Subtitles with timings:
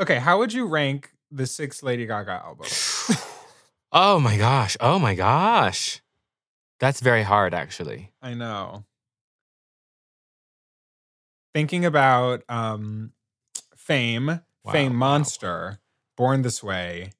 [0.00, 3.10] Okay, how would you rank the six Lady Gaga albums?
[3.92, 4.76] oh my gosh.
[4.80, 6.00] Oh my gosh.
[6.80, 8.12] That's very hard, actually.
[8.22, 8.84] I know.
[11.54, 13.12] Thinking about um
[13.76, 14.26] Fame,
[14.64, 14.98] Wow, Fame wow.
[14.98, 15.78] Monster,
[16.16, 17.10] Born This Way,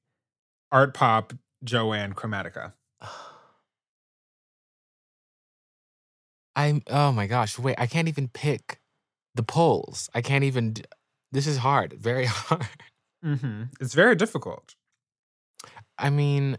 [0.70, 1.32] Art Pop,
[1.64, 2.74] Joanne, Chromatica.
[6.54, 6.82] I'm.
[6.88, 7.58] Oh my gosh.
[7.58, 8.80] Wait, I can't even pick
[9.34, 10.08] the polls.
[10.14, 10.74] I can't even.
[11.32, 11.92] This is hard.
[11.94, 12.68] Very hard.
[13.24, 13.64] Mm-hmm.
[13.80, 14.74] It's very difficult.
[15.98, 16.58] I mean,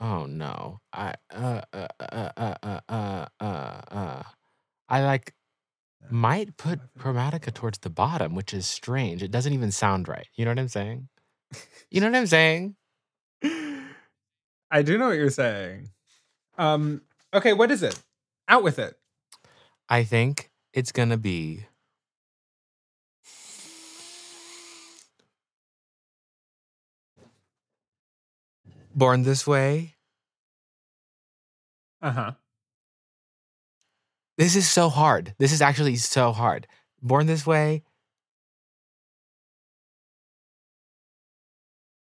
[0.00, 0.80] oh no.
[0.92, 3.44] I uh uh uh uh uh uh uh.
[3.90, 4.22] uh
[4.88, 5.34] I like
[6.10, 9.22] might put Chromatica towards the bottom, which is strange.
[9.22, 10.28] It doesn't even sound right.
[10.34, 11.08] You know what I'm saying?
[11.90, 12.74] You know what I'm saying?
[14.70, 15.90] I do know what you're saying.
[16.58, 17.98] Um, okay, what is it?
[18.48, 18.98] Out with it.
[19.88, 21.66] I think it's gonna be.
[28.96, 29.94] Born this way.
[32.00, 32.32] Uh-huh.
[34.38, 35.34] This is so hard.
[35.38, 36.66] This is actually so hard.
[37.02, 37.82] Born this way.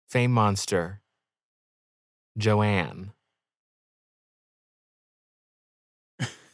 [0.09, 0.99] Fame monster.
[2.37, 3.13] Joanne.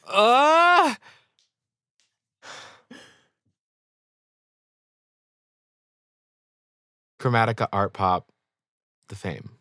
[0.07, 0.97] Ah!
[7.19, 8.31] Chromatica art pop.
[9.07, 9.58] The fame.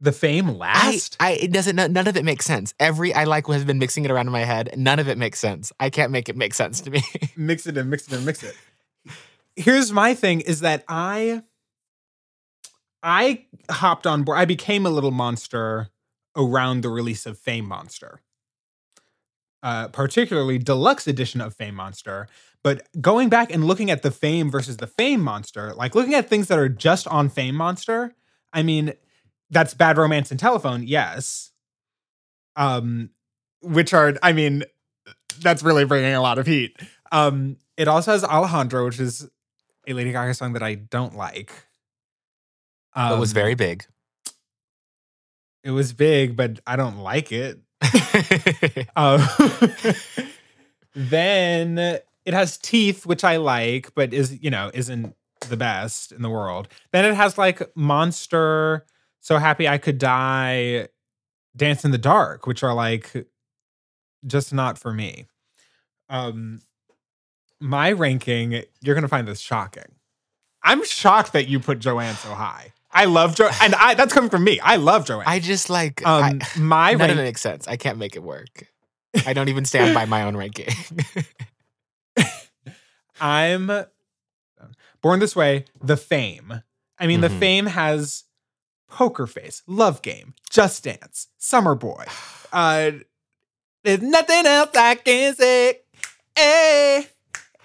[0.00, 1.16] The Fame last?
[1.20, 2.74] I it doesn't none none of it makes sense.
[2.78, 4.74] Every I like has been mixing it around in my head.
[4.76, 5.72] None of it makes sense.
[5.80, 7.02] I can't make it make sense to me.
[7.36, 8.54] mix it and mix it and mix it.
[9.56, 11.42] Here's my thing is that I
[13.02, 14.38] I hopped on board.
[14.38, 15.88] I became a little monster
[16.36, 18.20] around the release of Fame Monster.
[19.62, 22.28] Uh, particularly deluxe edition of Fame Monster.
[22.62, 26.28] But going back and looking at the Fame versus the Fame Monster, like looking at
[26.28, 28.14] things that are just on Fame Monster,
[28.52, 28.92] I mean,
[29.50, 31.52] that's Bad Romance and Telephone, yes.
[32.56, 33.10] Um,
[33.62, 34.64] which are, I mean,
[35.40, 36.76] that's really bringing a lot of heat.
[37.12, 39.28] Um, it also has Alejandro, which is
[39.86, 41.52] a Lady Gaga song that I don't like.
[42.94, 43.84] Um, it was very big.
[45.62, 47.58] it was big, but I don't like it.
[48.96, 49.20] Um,
[50.94, 55.14] then it has teeth, which I like, but is you know isn't
[55.48, 56.68] the best in the world.
[56.92, 58.86] Then it has like Monster,
[59.26, 60.86] So Happy I Could Die,
[61.56, 63.26] Dance in the Dark, which are like
[64.24, 65.26] just not for me.
[66.08, 66.60] Um,
[67.60, 69.96] my ranking, you're gonna find this shocking.
[70.62, 72.72] I'm shocked that you put Joanne so high.
[72.92, 74.60] I love Jo, and I that's coming from me.
[74.60, 75.24] I love Joanne.
[75.26, 77.66] I just like um, I, my none of rank, it makes sense.
[77.66, 78.68] I can't make it work.
[79.26, 80.68] I don't even stand by my own ranking.
[83.20, 83.72] I'm
[85.02, 85.64] born this way.
[85.82, 86.62] The Fame.
[86.96, 87.40] I mean, the Mhm.
[87.40, 88.22] Fame has
[88.88, 92.04] Poker Face, Love Game, Just Dance, Summer Boy.
[92.52, 92.92] Uh,
[93.84, 95.80] there's nothing else I can say.
[96.36, 97.02] Eh, eh.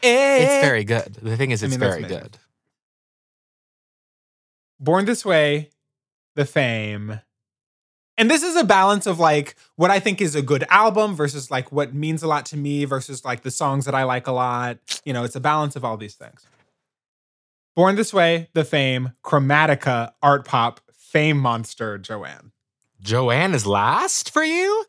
[0.03, 1.13] it's very good.
[1.21, 2.37] The thing is, I it's mean, very good.
[4.79, 5.69] Born This Way,
[6.35, 7.21] The Fame.
[8.17, 11.49] And this is a balance of like what I think is a good album versus
[11.49, 14.31] like what means a lot to me versus like the songs that I like a
[14.31, 14.79] lot.
[15.05, 16.45] You know, it's a balance of all these things.
[17.75, 20.81] Born This Way, The Fame, Chromatica, Art Pop,
[21.11, 22.51] Fame Monster, Joanne.
[23.01, 24.85] Joanne is last for you?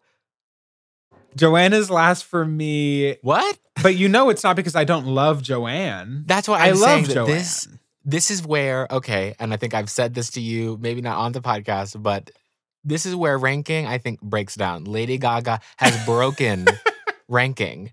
[1.35, 3.59] Joanne is last for me, What?
[3.83, 6.25] but you know it's not because I don't love Joanne.
[6.27, 7.27] That's why I love Joanne.
[7.27, 7.67] this
[8.05, 11.33] this is where okay, and I think I've said this to you, maybe not on
[11.33, 12.31] the podcast, but
[12.85, 14.85] this is where ranking I think breaks down.
[14.85, 16.67] Lady Gaga has broken
[17.29, 17.93] ranking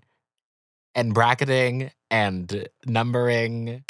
[0.94, 3.84] and bracketing and numbering.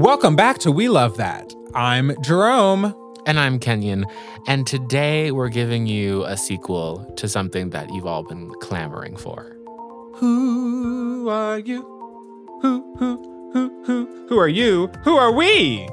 [0.00, 1.52] Welcome back to We Love That.
[1.74, 2.94] I'm Jerome.
[3.26, 4.06] And I'm Kenyon,
[4.48, 9.58] and today we're giving you a sequel to something that you've all been clamoring for.
[10.14, 11.82] Who are you?
[12.62, 14.26] Who, who, who, who?
[14.30, 14.86] Who are you?
[15.04, 15.86] Who are we?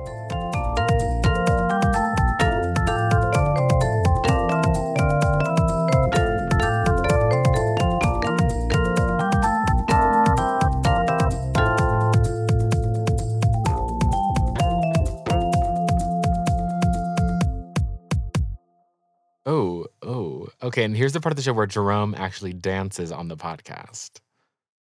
[20.78, 24.20] Okay, and here's the part of the show where Jerome actually dances on the podcast.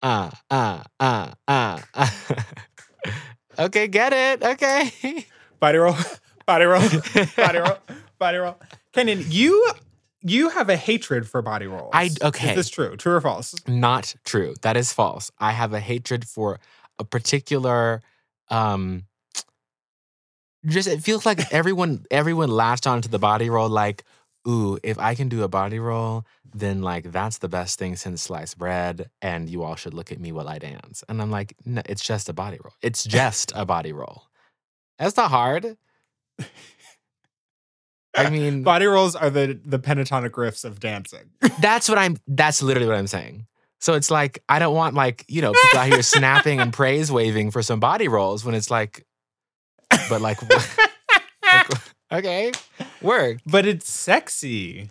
[0.03, 2.09] Uh, uh, uh, uh, uh.
[3.57, 4.43] Okay, get it.
[4.43, 5.25] Okay.
[5.61, 5.95] Body roll,
[6.45, 6.83] body roll,
[7.37, 7.77] body roll,
[8.19, 8.59] body roll.
[8.91, 9.71] Kenyon, you
[10.21, 11.91] you have a hatred for body rolls.
[11.93, 12.49] I- okay.
[12.49, 12.97] Is this true?
[12.97, 13.55] True or false?
[13.65, 14.55] Not true.
[14.63, 15.31] That is false.
[15.39, 16.59] I have a hatred for
[16.99, 18.01] a particular
[18.49, 19.05] um
[20.65, 24.03] just it feels like everyone everyone latched onto the body roll like
[24.47, 28.23] ooh if i can do a body roll then like that's the best thing since
[28.23, 31.03] sliced bread and you all should look at me while i dance.
[31.09, 32.73] And i'm like no, it's just a body roll.
[32.81, 34.23] It's just a body roll.
[34.99, 35.77] That's not hard.
[38.15, 41.29] I mean Body rolls are the the pentatonic riffs of dancing.
[41.61, 43.45] that's what i'm that's literally what i'm saying.
[43.79, 47.11] So it's like i don't want like you know people out here snapping and praise
[47.11, 49.05] waving for some body rolls when it's like
[50.09, 50.91] but like, like
[52.11, 52.51] okay.
[53.01, 54.89] Work but it's sexy.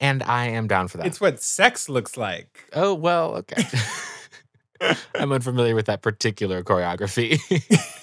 [0.00, 1.06] and i am down for that.
[1.06, 2.68] It's what sex looks like.
[2.72, 3.64] oh well okay.
[5.14, 7.40] I'm unfamiliar with that particular choreography.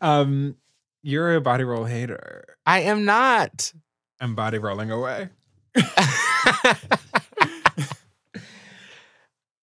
[0.00, 0.56] Um,
[1.02, 2.56] you're a body roll hater.
[2.66, 3.72] i am not.
[4.20, 5.28] I'm body rolling away.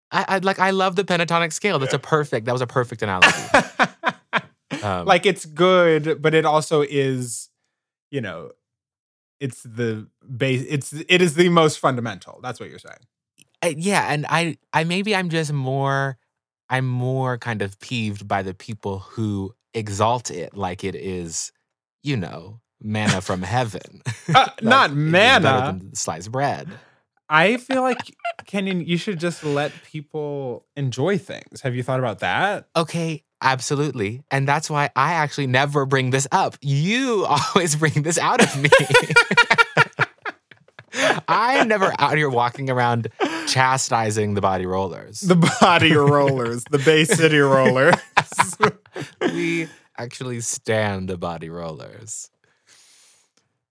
[0.09, 1.79] I, I like i love the pentatonic scale.
[1.79, 3.29] That's a perfect that was a perfect analogy
[4.83, 7.49] um, like it's good, but it also is,
[8.11, 8.51] you know,
[9.39, 10.65] it's the base.
[10.67, 12.39] It's it is the most fundamental.
[12.41, 12.97] That's what you're saying.
[13.63, 16.17] I- yeah and i i maybe i'm just more
[16.69, 21.51] i'm more kind of peeved by the people who exalt it like it is
[22.03, 24.03] you know manna from heaven
[24.33, 25.79] Uh, Like, not it is better manna.
[25.93, 26.69] sliced bread
[27.29, 27.97] I feel like
[28.45, 31.59] Kenyon, you should just let people enjoy things.
[31.61, 32.69] Have you thought about that?
[32.75, 37.25] okay absolutely and that's why i actually never bring this up you
[37.55, 38.69] always bring this out of me
[41.27, 43.09] i am never out here walking around
[43.47, 47.95] chastising the body rollers The body rollers, the Bay City rollers.
[49.21, 49.67] we
[49.97, 52.29] actually stand the body rollers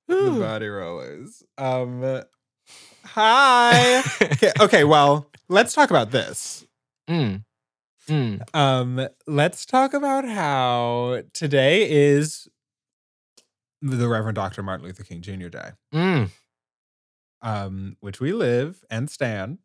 [0.09, 1.43] the body rollers.
[1.59, 2.23] Um,
[3.05, 4.03] hi.
[4.23, 6.65] Okay, okay, well, let's talk about this.
[7.09, 7.45] Mm.
[8.09, 8.43] Mm.
[8.55, 12.49] Um, let's talk about how today is
[13.83, 14.63] the Reverend Dr.
[14.63, 15.49] Martin Luther King Jr.
[15.49, 16.31] Day, Mm.
[17.43, 19.59] um, which we live and stand.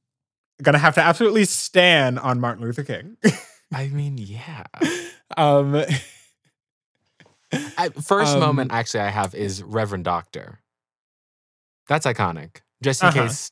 [0.61, 3.17] Gonna have to absolutely stand on Martin Luther King.
[3.73, 4.63] I mean, yeah.
[5.37, 5.83] um,
[8.01, 10.59] first Um, moment actually I have is Reverend Doctor.
[11.87, 12.57] That's iconic.
[12.83, 13.27] Just in Uh-huh.
[13.27, 13.51] case,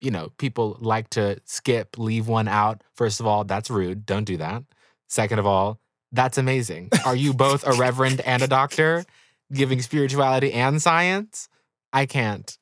[0.00, 2.82] you know, people like to skip, leave one out.
[2.94, 4.06] First of all, that's rude.
[4.06, 4.62] Don't do that.
[5.08, 5.80] Second of all,
[6.12, 6.90] that's amazing.
[7.04, 9.04] Are you both a reverend and a doctor
[9.52, 11.48] giving spirituality and science?
[11.92, 12.56] I can't.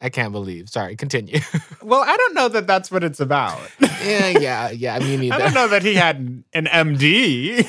[0.00, 0.68] I can't believe.
[0.68, 1.38] Sorry, continue.
[1.82, 3.60] well, I don't know that that's what it's about.
[4.04, 4.98] yeah, yeah, yeah.
[4.98, 5.34] Me neither.
[5.36, 6.16] I don't know that he had
[6.52, 7.64] an, MD.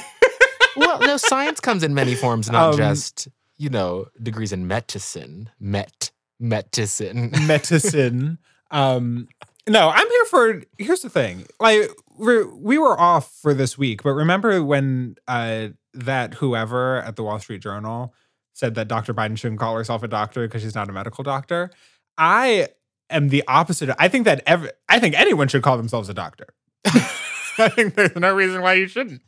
[0.75, 3.27] well, no, science comes in many forms, not Um, just,
[3.57, 5.51] you know, degrees in medicine.
[5.59, 6.09] Met
[6.39, 7.31] medicine.
[7.45, 8.39] medicine.
[8.73, 9.29] Um,
[9.69, 10.61] no, I'm here for.
[10.77, 11.45] Here's the thing.
[11.59, 17.15] Like we're, we were off for this week, but remember when uh, that whoever at
[17.15, 18.13] the Wall Street Journal
[18.53, 19.13] said that Dr.
[19.13, 21.71] Biden shouldn't call herself a doctor because she's not a medical doctor?
[22.17, 22.67] I
[23.09, 23.89] am the opposite.
[23.97, 26.47] I think that ev- I think anyone should call themselves a doctor.
[26.85, 29.21] I think there's no reason why you shouldn't.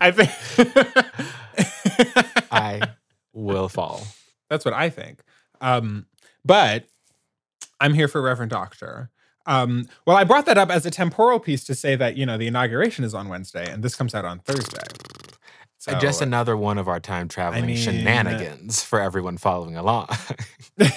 [0.00, 0.30] I think
[2.52, 2.82] I
[3.32, 4.06] will fall.
[4.50, 5.22] That's what I think.
[5.60, 6.06] Um,
[6.44, 6.86] but
[7.80, 9.10] I'm here for Reverend Doctor.
[9.46, 12.36] Um, well, I brought that up as a temporal piece to say that, you know,
[12.36, 14.82] the inauguration is on Wednesday and this comes out on Thursday.
[15.88, 20.08] Uh, Just another one of our time traveling mean- shenanigans for everyone following along.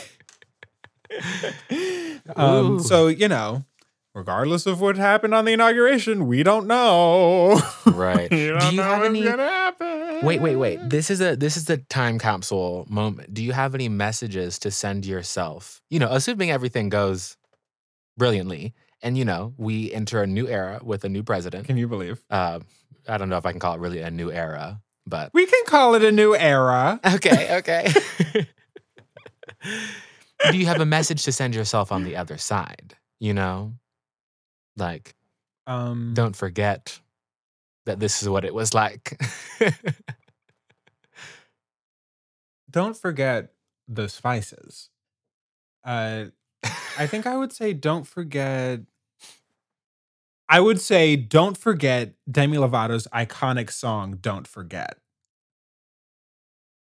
[2.36, 3.64] um, so, you know,
[4.13, 7.62] regardless of what happened on the inauguration, we don't know.
[7.86, 8.30] right.
[8.32, 10.25] We don't Do you know have what's any gonna happen.
[10.25, 10.80] Wait, wait, wait.
[10.89, 13.34] This is a this is the time capsule moment.
[13.34, 15.82] Do you have any messages to send yourself?
[15.89, 17.38] You know, assuming everything goes
[18.18, 21.66] brilliantly and you know, we enter a new era with a new president.
[21.68, 22.24] Can you believe?
[22.30, 22.60] Uh
[23.08, 25.63] I don't know if I can call it really a new era, but We can
[25.66, 27.00] call it a new era.
[27.16, 27.94] okay, okay.
[30.51, 32.96] Do you have a message to send yourself on the other side?
[33.20, 33.74] You know?
[34.80, 35.16] Like,
[35.68, 37.00] Um, don't forget
[37.86, 39.20] that this is what it was like.
[42.70, 43.54] don't forget
[43.88, 44.90] the spices.
[45.84, 46.26] Uh,
[46.98, 48.82] I think I would say don't forget.
[50.48, 54.98] I would say don't forget Demi Lovato's iconic song "Don't Forget"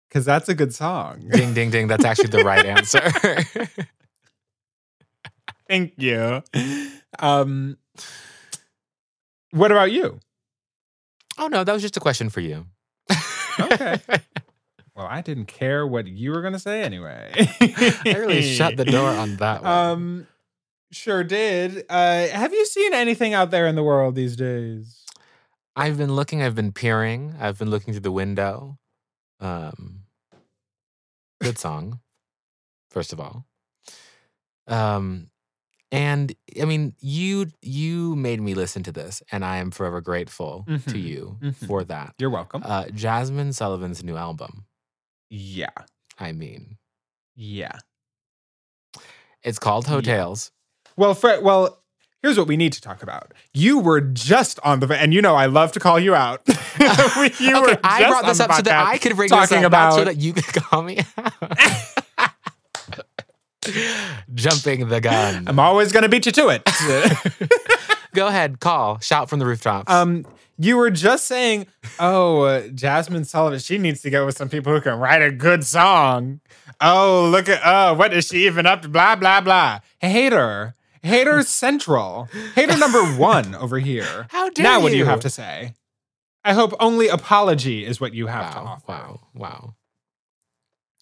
[0.09, 1.27] because that's a good song.
[1.31, 1.87] ding, ding, ding.
[1.87, 3.01] That's actually the right answer.
[5.69, 6.43] Thank you.
[7.19, 7.77] Um,
[9.51, 10.19] what about you?
[11.37, 12.65] Oh no, that was just a question for you.
[13.59, 13.99] Okay.
[14.95, 17.31] Well, I didn't care what you were gonna say anyway.
[17.35, 19.71] I really shut the door on that one.
[19.71, 20.27] Um,
[20.91, 21.83] sure did.
[21.89, 25.03] Uh, have you seen anything out there in the world these days?
[25.75, 28.77] I've been looking, I've been peering, I've been looking through the window.
[29.39, 30.01] Um
[31.41, 31.99] good song,
[32.91, 33.47] first of all.
[34.67, 35.31] Um
[35.93, 40.65] and I mean, you you made me listen to this, and I am forever grateful
[40.67, 41.01] to Mhm.
[41.03, 41.67] you Mhm.
[41.67, 42.15] for that.
[42.17, 42.63] You're welcome.
[42.65, 44.65] Uh, Jazmine Sullivan's new album.
[45.29, 45.69] yeah,
[46.19, 46.77] I mean,
[47.35, 47.77] yeah.
[49.43, 49.91] it's called Yeah.
[49.93, 50.51] Heaux Tales.
[50.97, 51.43] Well, Fred.
[51.43, 51.81] Well,
[52.21, 53.33] here's what we need to talk about.
[53.53, 56.41] You were just on the, and you know I love to call you out.
[56.79, 59.93] you okay, I brought this up so that I could bring talking this up, not
[59.93, 61.33] so that you could call me out.
[64.33, 65.47] Jumping the gun.
[65.47, 66.63] I'm always gonna beat you to it.
[68.13, 69.91] Go ahead, call, shout from the rooftops.
[69.91, 70.25] Um,
[70.59, 71.65] you were just saying,
[71.99, 75.31] oh, uh, Jazmine Sullivan, she needs to go with some people who can write a
[75.31, 76.39] good song.
[76.79, 78.87] Oh, look at, oh, what is she even up to?
[78.87, 79.79] Blah, blah, blah.
[79.97, 80.75] Hater.
[81.01, 82.29] Hater central.
[82.55, 84.27] Hater number one over here.
[84.29, 85.73] How dare now, what do you have to say?
[86.45, 88.85] I hope only apology is what you have to wow, offer.
[88.87, 89.75] wow, wow.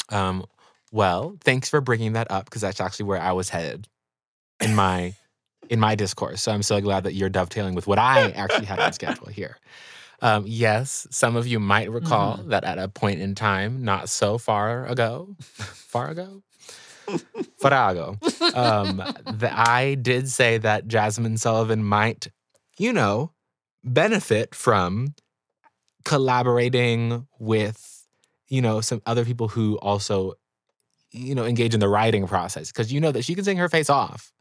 [0.10, 0.46] Um,
[0.92, 3.88] well, thanks for bringing that up because that's actually where I was headed
[4.62, 5.16] in my
[5.70, 6.42] in my discourse.
[6.42, 9.58] So I'm so glad that you're dovetailing with what I actually had on schedule here.
[10.22, 12.50] Um, yes, some of you might recall Mm-hmm.
[12.50, 16.44] that at a point in time, not so far ago, far ago,
[17.58, 18.18] far ago,
[18.54, 22.28] um, that I did say that Jazmine Sullivan might,
[22.78, 23.32] you know,
[23.84, 25.16] benefit from
[26.06, 28.06] collaborating with,
[28.48, 30.34] you know, some other people who also,
[31.12, 32.72] you know, engage in the writing process.
[32.72, 34.34] Because you know that she can sing her face off,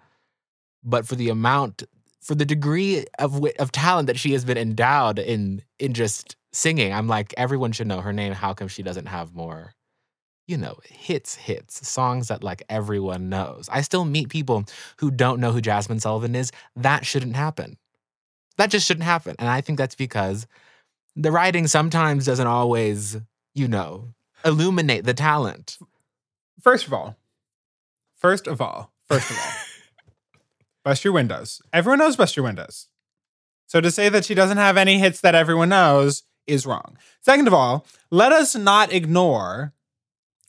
[0.82, 1.82] but for the amount,
[2.20, 6.92] for the degree of of talent that she has been endowed in in just singing,
[6.92, 8.32] I'm like, everyone should know her name.
[8.32, 9.74] How come she doesn't have more?
[10.46, 13.68] You know, hits, hits, songs that like everyone knows.
[13.70, 14.64] I still meet people
[14.98, 16.50] who don't know who Jazmine Sullivan is.
[16.74, 17.78] That shouldn't happen.
[18.56, 19.36] That just shouldn't happen.
[19.38, 20.46] And I think that's because
[21.14, 23.16] the writing sometimes doesn't always,
[23.54, 24.08] you know,
[24.44, 25.78] illuminate the talent.
[26.62, 27.16] First of all,
[28.16, 29.52] first of all, first of all,
[30.84, 31.62] bust your windows.
[31.72, 32.88] Everyone knows bust your windows.
[33.66, 36.98] So to say that she doesn't have any hits that everyone knows is wrong.
[37.22, 39.72] Second of all, let us not ignore,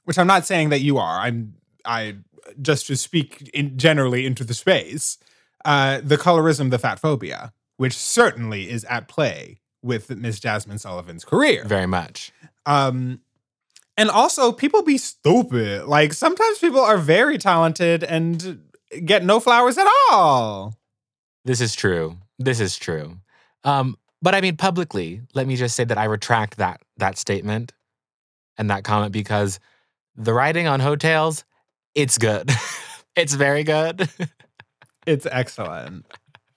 [0.05, 1.19] which I'm not saying that you are.
[1.19, 1.53] I'm
[1.85, 2.15] I
[2.61, 5.17] just to speak in generally into the space,
[5.65, 11.25] uh, the colorism, the fat phobia, which certainly is at play with Miss Jazmine Sullivan's
[11.25, 11.63] career.
[11.65, 12.31] Very much.
[12.65, 13.21] Um,
[13.97, 15.85] and also, people be stupid.
[15.85, 18.61] Like sometimes people are very talented and
[19.05, 20.75] get no flowers at all.
[21.45, 22.17] This is true.
[22.39, 23.17] This is true.
[23.63, 27.73] Um, but I mean, publicly, let me just say that I retract that that statement
[28.57, 29.59] and that comment because
[30.15, 31.43] the writing on Heaux Tales,
[31.95, 32.49] it's good.
[33.15, 34.09] it's very good.
[35.07, 36.05] It's excellent.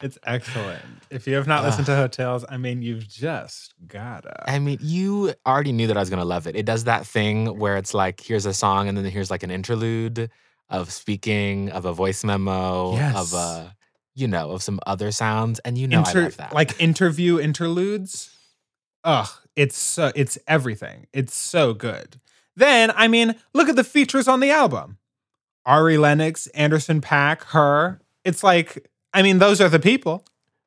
[0.00, 0.82] It's excellent.
[1.10, 4.50] If you have not listened to Heaux Tales, I mean, you've just gotta.
[4.50, 6.56] I mean, you already knew that I was gonna love it.
[6.56, 9.50] It does that thing where it's like, here's a song, and then here's like an
[9.50, 10.30] interlude
[10.68, 13.34] of speaking, of a voice memo, of Yes.
[13.34, 13.74] a,
[14.14, 16.52] you know, of some other sounds, and you know I love that.
[16.52, 18.30] Like interview interludes.
[19.04, 21.06] Ugh, it's so, it's everything.
[21.12, 22.20] It's so good.
[22.56, 24.98] Then, I mean, look at the features on the album.
[25.66, 28.00] Ari Lennox, Anderson .Paak, her.
[28.24, 30.24] It's like, I mean, those are the people.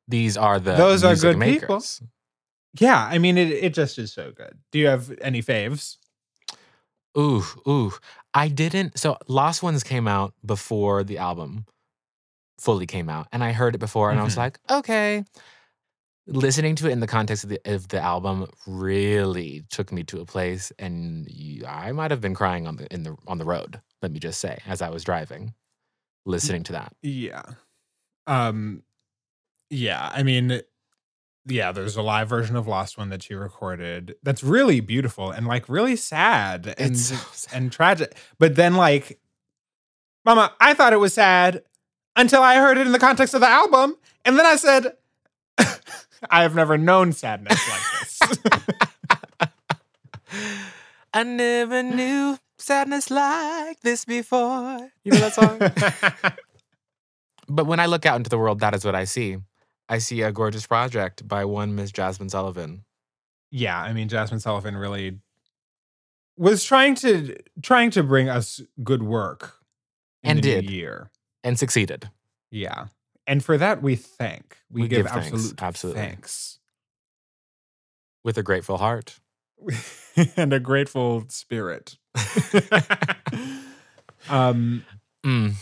[0.08, 1.82] these are the Those are good people.
[2.80, 4.58] Yeah, I mean, it, it just is so good.
[4.72, 5.96] Do you have any faves?
[7.16, 7.92] Ooh, ooh.
[8.34, 8.98] I didn't.
[8.98, 11.66] So Lost Ones came out before the album
[12.60, 14.38] fully came out, and I heard it before, and I was Mhm.
[14.38, 15.24] like, okay.
[16.26, 20.20] Listening to it in the context of the of the album really took me to
[20.20, 23.46] a place, and you, I might have been crying on the in the on the
[23.46, 23.80] road.
[24.02, 25.54] Let me just say, as I was driving,
[26.26, 26.92] listening to that.
[27.02, 27.42] Yeah.
[28.28, 28.82] Um
[29.70, 30.60] yeah, I mean
[31.46, 35.46] yeah, there's a live version of Lost One that she recorded that's really beautiful and
[35.46, 37.56] like really sad and so sad.
[37.56, 38.16] and tragic.
[38.38, 39.18] But then like
[40.24, 41.62] Mama, I thought it was sad
[42.16, 44.92] until I heard it in the context of the album and then I said
[46.30, 49.48] I have never known sadness like this.
[51.14, 54.90] I never knew sadness like this before.
[55.04, 56.32] You know that song?
[57.48, 59.38] But when I look out into the world, that is what I see.
[59.88, 62.84] I see a gorgeous project by one Miss Jazmine Sullivan.
[63.50, 65.18] yeah, I mean Jazmine Sullivan really
[66.36, 69.54] was trying to trying to bring us good work
[70.22, 70.70] in And did.
[70.70, 71.10] year.
[71.42, 72.10] and succeeded.
[72.50, 72.86] Yeah.
[73.26, 74.58] And for that we thank.
[74.70, 76.02] We, We give, give thanks, absolute absolutely.
[76.02, 76.58] thanks.
[78.24, 79.18] With a grateful heart.
[80.36, 81.96] and a grateful spirit.
[84.28, 84.84] um,
[85.26, 85.54] Mm.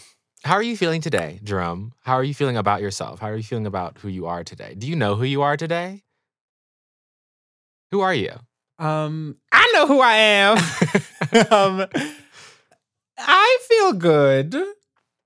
[0.47, 1.93] How are you feeling today, Jerome?
[2.03, 3.19] How are you feeling about yourself?
[3.19, 4.77] How are you feeling about who you are today?
[4.79, 6.05] Do you know who you are today?
[7.91, 8.31] Who are you?
[8.79, 10.57] um, I know who I am.
[11.51, 11.89] um,
[13.19, 14.55] I feel good,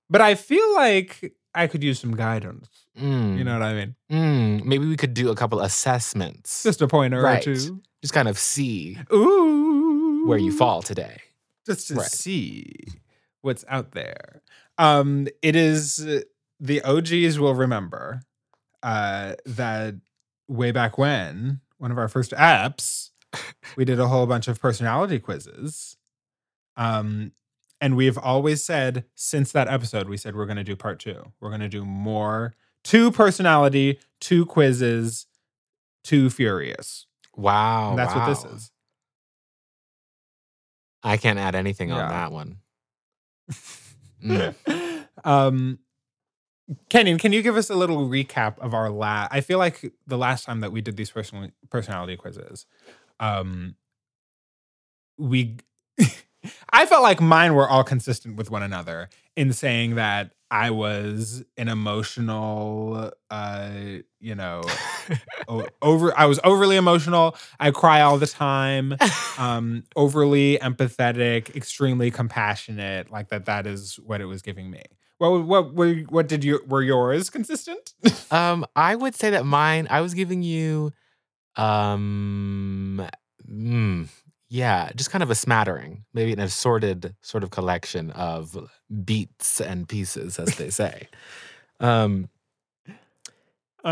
[0.09, 2.67] but I feel like I could use some guidance.
[2.99, 3.37] Mm.
[3.37, 3.97] You know what I mean?
[4.11, 6.63] Mm, maybe we could do a couple assessments.
[6.63, 7.47] Just a pointer Right.
[7.47, 7.83] or two.
[8.01, 11.19] Just kind of see Ooh, where you fall today.
[11.67, 12.11] just to Right.
[12.11, 12.73] see
[13.43, 14.41] what's out there.
[14.81, 15.97] Um, it is
[16.59, 18.23] the OGs will remember
[18.83, 19.95] uh, that
[20.49, 23.11] way back when one of our first apps,
[23.77, 25.99] we did a whole bunch of personality quizzes.
[26.79, 27.33] Um,
[27.79, 31.31] and we've always said since that episode, we said we're going to do part two.
[31.41, 35.27] We're going to do more two personality, two quizzes,
[36.05, 37.07] two furious.
[37.37, 37.91] Wow.
[37.91, 38.71] And that's what this is.
[41.03, 42.57] I can't add anything on that one.
[45.25, 45.79] Um
[46.89, 50.19] Kenyon, can you give us a little recap of our last I feel like the
[50.19, 52.67] last time that we did these personal personality quizzes,
[53.19, 53.75] um
[55.19, 55.57] we
[56.71, 61.45] I felt like mine were all consistent with one another in saying that I was
[61.57, 63.71] an emotional uh
[64.19, 64.63] you know
[65.49, 67.37] o- over I was overly emotional.
[67.59, 68.97] I cry all the time
[69.39, 74.83] um overly empathetic extremely compassionate like that that is what it was giving me
[75.19, 77.95] what what what, what did you were yours consistent
[78.31, 80.93] um, I would say that mine, I was giving you,
[81.57, 83.07] um,
[83.51, 84.09] mm,
[84.49, 88.57] yeah, just kind of a smattering, maybe an assorted sort of collection of
[89.05, 91.09] beats and pieces, as they say.
[91.81, 92.29] um,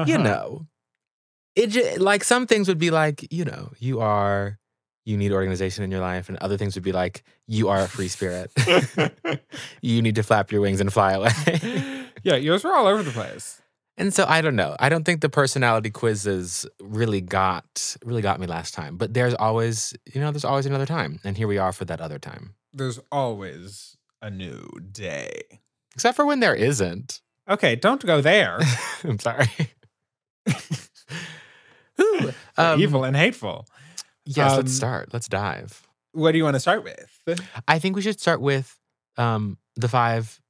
[0.06, 0.22] you Uh-huh.
[0.22, 0.66] know,
[1.56, 4.58] it j- like some things would be like, you know, you are,
[5.04, 7.88] you need organization in your life, and other things would be like, you are a
[7.88, 8.52] free spirit.
[9.82, 11.30] you need to flap your wings and fly away.
[12.22, 13.60] yeah yours were all over the place
[13.96, 14.76] And so I don't know.
[14.78, 18.96] I don't think the personality quizzes really got really got me last time.
[18.96, 21.18] But there's always, you know, there's always another time.
[21.24, 22.54] And here we are for that other time.
[22.72, 25.42] there's always a new day
[25.94, 27.20] Except for when there isn't.
[27.48, 28.58] okay don't go there
[29.04, 29.48] I'm sorry.
[32.00, 33.66] Ooh, um, evil and hateful
[34.24, 35.08] Yes, Um, let's start.
[35.12, 35.86] Let's dive.
[36.12, 37.04] what do you want to start with
[37.66, 38.78] I think we should start with
[39.16, 40.40] um, the five,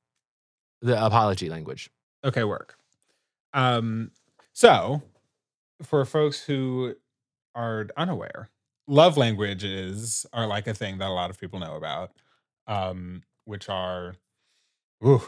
[0.82, 1.90] the apology language.
[2.24, 2.76] Okay, work.
[3.54, 4.10] Um,
[4.52, 5.02] so
[5.82, 6.94] for folks who
[7.54, 8.48] are unaware,
[8.86, 12.12] love languages are like a thing that a lot of people know about,
[12.66, 14.14] um, which are
[15.04, 15.22] ooh,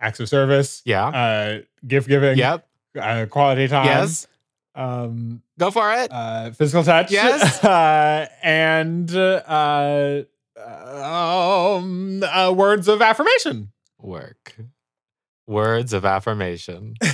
[0.00, 1.08] acts of service, Yeah.
[1.08, 2.66] uh, gift giving, yep.
[2.98, 4.26] uh, quality time, Yes.
[4.74, 6.08] um, Go for it.
[6.12, 7.62] uh, physical touch, Yes.
[7.64, 10.22] uh, and uh,
[10.66, 13.72] um, uh, words of affirmation.
[14.00, 14.56] Work.
[15.46, 16.94] Words of affirmation.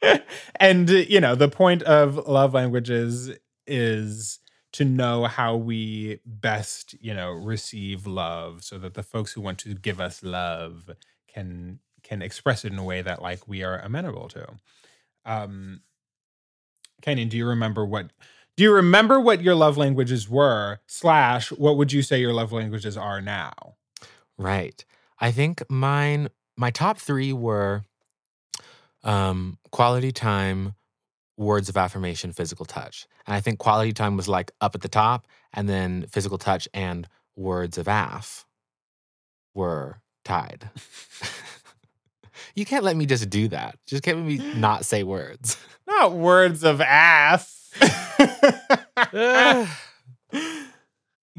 [0.60, 3.32] and you know the point of love languages
[3.66, 4.38] is
[4.72, 9.58] to know how we best you know receive love so that the folks who want
[9.58, 10.90] to give us love
[11.26, 14.46] can can express it in a way that like we are amenable to
[15.24, 15.80] um
[17.02, 18.10] kenyon do you remember what
[18.56, 22.52] do you remember what your love languages were slash what would you say your love
[22.52, 23.74] languages are now
[24.38, 24.84] Right.
[25.20, 27.82] I think mine my top 3 were
[29.02, 30.74] um quality time,
[31.38, 33.06] words of affirmation, physical touch.
[33.26, 36.68] And I think quality time was like up at the top and then physical touch
[36.74, 38.44] and words of aff
[39.54, 40.68] were tied.
[42.54, 43.78] you can't let me just do that.
[43.86, 45.56] Just can't let me not say words.
[45.86, 47.58] not words of ass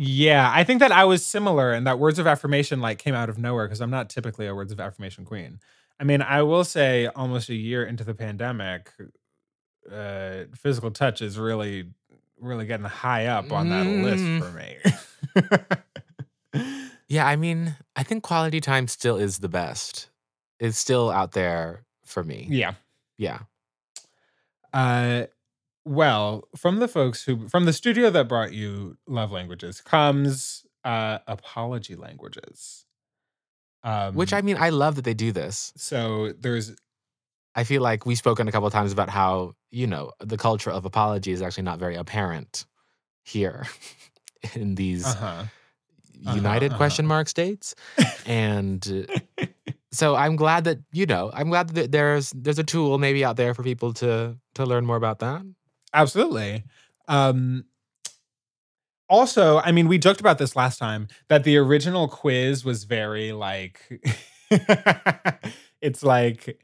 [0.02, 3.28] Yeah, I think that I was similar and that words of affirmation like came out
[3.28, 5.60] of nowhere because I'm not typically a words of affirmation queen.
[6.00, 8.94] I mean, I will say almost a year into the pandemic,
[9.92, 11.90] uh, physical touch is really,
[12.40, 14.78] really getting high up on that list for me.
[17.12, 20.10] Yeah, I mean, I think quality time still is the best.
[20.60, 22.46] It's still out there for me.
[22.50, 22.76] yeah.
[23.18, 23.40] Yeah.
[24.72, 25.24] Uh,
[25.86, 31.18] well, from the folks who from the studio that brought you love languages comes uh
[31.28, 32.86] apology languages.
[33.84, 35.74] Um, Which I mean, I love that they do this.
[35.76, 36.76] so there's
[37.56, 40.72] I feel like we've spoken a couple of times about how, you know, the culture
[40.72, 42.66] of apology is actually not very apparent
[43.24, 43.68] here
[44.56, 45.44] in these uh-huh.
[46.34, 46.78] united uh-huh.
[46.78, 47.76] question mark states.
[48.26, 49.08] And
[49.40, 49.46] uh,
[49.92, 53.36] so I'm glad that, you know, I'm glad that there's there's a tool maybe out
[53.36, 55.42] there for people to to learn more about that.
[55.94, 56.64] Absolutely.
[57.08, 57.66] Um,
[59.10, 63.32] also, I mean, we joked about this last time that the original quiz was very
[63.32, 63.82] like,
[65.82, 66.62] it's like,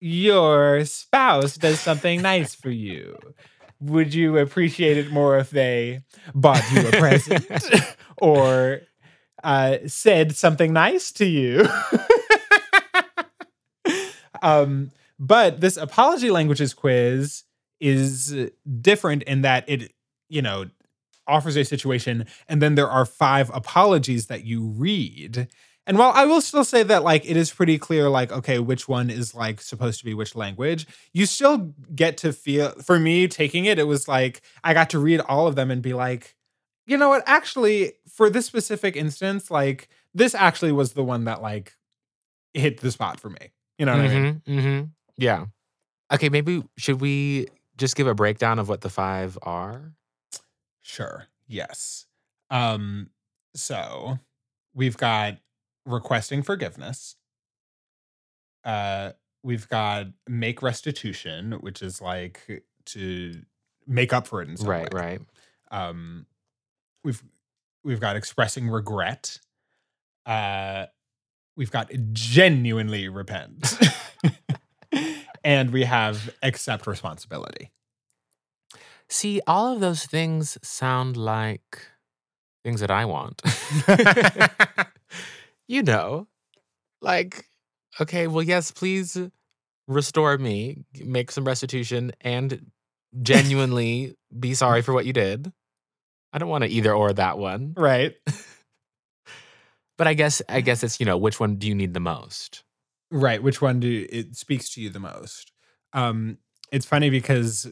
[0.00, 3.18] your spouse does something nice for you.
[3.80, 6.02] Would you appreciate it more if they
[6.34, 7.46] bought you a present
[8.18, 8.80] or
[9.44, 11.68] uh, said something nice to you?
[14.42, 17.44] um, but this apology languages quiz
[17.80, 18.34] is
[18.80, 19.92] different in that it,
[20.28, 20.66] you know,
[21.26, 25.48] offers a situation and then there are five apologies that you read.
[25.86, 28.88] And while I will still say that like it is pretty clear like okay which
[28.88, 33.28] one is like supposed to be which language, you still get to feel for me
[33.28, 36.34] taking it it was like I got to read all of them and be like
[36.86, 41.42] you know what actually for this specific instance like this actually was the one that
[41.42, 41.76] like
[42.54, 43.52] hit the spot for me.
[43.78, 44.42] You know what I mean?
[44.46, 44.84] Mm-hmm, mm-hmm.
[45.18, 45.46] Yeah.
[46.12, 49.92] Okay, maybe should we just give a breakdown of what the five are?
[50.82, 51.26] Sure.
[51.46, 52.06] Yes.
[52.50, 53.10] Um
[53.54, 54.18] so
[54.74, 55.38] we've got
[55.86, 57.16] requesting forgiveness.
[58.64, 63.42] Uh we've got make restitution, which is like to
[63.86, 65.00] make up for it in some Right, way.
[65.00, 65.20] right.
[65.70, 66.26] Um
[67.04, 67.22] we've
[67.84, 69.38] we've got expressing regret.
[70.26, 70.86] Uh
[71.56, 73.78] we've got genuinely repent.
[75.44, 77.70] and we have accept responsibility.
[79.08, 81.86] See, all of those things sound like
[82.64, 83.40] things that I want.
[85.68, 86.26] you know,
[87.00, 87.46] like,
[88.00, 89.18] okay, well, yes, please
[89.88, 92.70] restore me, make some restitution, and
[93.22, 95.52] genuinely be sorry for what you did.
[96.32, 97.74] I don't want to either or that one.
[97.76, 98.14] right.
[99.98, 102.64] But I guess I guess it's, you know, which one do you need the most?
[103.10, 103.42] Right.
[103.42, 105.52] Which one do it speaks to you the most?
[105.92, 106.38] Um,
[106.70, 107.66] it's funny because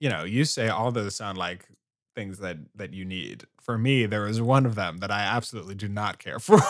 [0.00, 1.66] you know, you say all those sound like
[2.14, 3.44] things that that you need.
[3.68, 6.56] For me, there is one of them that I absolutely do not care for.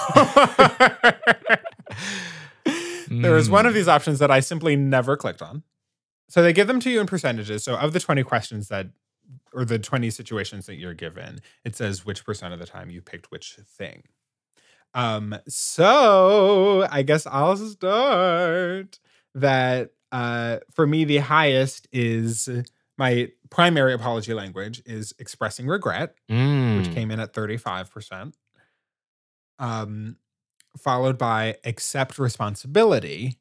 [3.08, 3.74] there is one of Mm.
[3.76, 5.62] these options that I simply never clicked on.
[6.28, 7.62] So they give them to you in percentages.
[7.62, 8.88] So of the 20 questions that
[9.52, 13.00] or the 20 situations that you're given, it says which percent of the time you
[13.00, 14.02] picked which thing.
[14.92, 18.98] Um, so I guess I'll start
[19.36, 22.48] that uh for me the highest is
[22.98, 26.92] my primary apology language is expressing regret, which Mm.
[26.94, 28.36] came in at 35%.
[29.58, 30.16] Um
[30.76, 33.38] followed by accept responsibility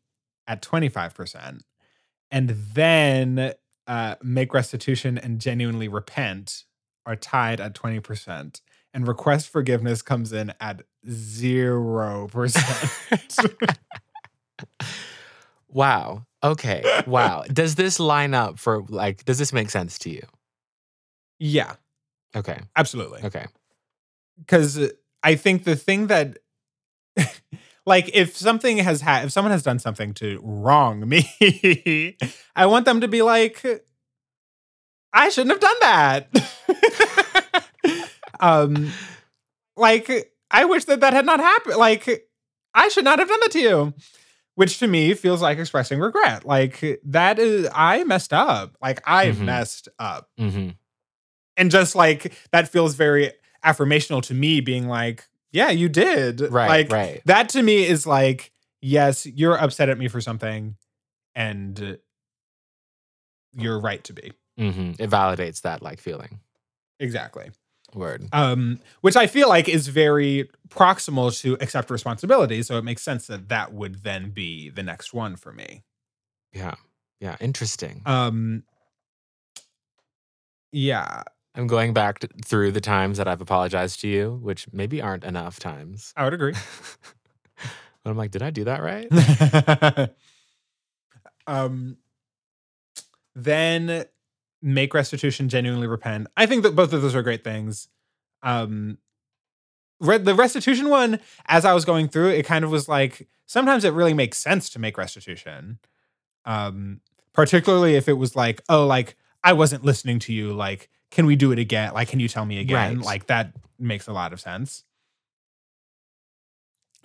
[0.48, 1.64] at 25%.
[2.32, 3.54] And then
[3.88, 6.66] uh make restitution and genuinely repent
[7.06, 8.62] are tied at 20%.
[8.94, 13.78] And request forgiveness comes in at 0%.
[15.70, 16.27] Wow.
[16.44, 16.84] Okay.
[17.08, 17.44] Wow.
[17.52, 20.24] Does this line up for like, does this make sense to you?
[21.40, 21.74] yeah,
[22.36, 22.60] Okay.
[22.76, 23.22] absolutely.
[23.24, 23.46] Okay.
[24.40, 24.92] because
[25.24, 26.38] I think the thing that,
[27.86, 32.18] like, if something has had, if someone has done something to wrong me,
[32.56, 33.64] I want them to be like,
[35.14, 36.28] I shouldn't have done that.
[38.40, 38.92] um,
[39.76, 41.78] like, I wish that that had not happened.
[41.78, 42.28] Like,
[42.74, 43.94] I should not have done that to you.
[44.58, 46.44] Which to me feels like expressing regret.
[46.44, 48.76] Like that is, I messed up.
[48.82, 49.40] Like I Mhm.
[49.46, 50.70] messed up hmm
[51.56, 53.32] and just like that feels very
[53.66, 56.68] affirmational to me being like yeah you did Right.
[56.68, 57.22] like right.
[57.26, 60.76] that to me is like yes you're upset at me for something
[61.36, 61.98] and
[63.54, 66.40] you're right to be hmm It validates that like feeling.
[67.00, 67.50] exactly
[67.96, 68.28] Word.
[68.34, 73.28] um which i feel like is very proximal to accept responsibility so it makes sense
[73.28, 75.84] that that would then be the next one for me
[76.54, 76.76] Yeah.
[77.20, 77.36] Yeah.
[77.40, 78.02] Interesting.
[78.06, 78.64] um
[80.72, 81.24] yeah
[81.56, 85.24] I'm going back to, through the times that I've apologized to you, which maybe aren't
[85.24, 86.14] enough times.
[86.16, 86.54] i would agree
[88.04, 90.12] but I'm like, did I do that right?
[91.48, 91.98] um
[93.36, 94.06] then
[94.62, 96.28] make restitution genuinely repent.
[96.36, 97.88] I think that both of those are great things.
[98.44, 98.98] Um
[100.00, 103.84] re- the restitution one as i was going through it kind of was like sometimes
[103.84, 105.80] it really makes sense to make restitution.
[106.46, 107.02] Um
[107.34, 111.36] particularly if it was like oh like i wasn't listening to you like can we
[111.36, 111.94] do it again?
[111.94, 112.98] Like can you tell me again?
[112.98, 113.06] Right.
[113.06, 114.84] like that makes a lot of sense.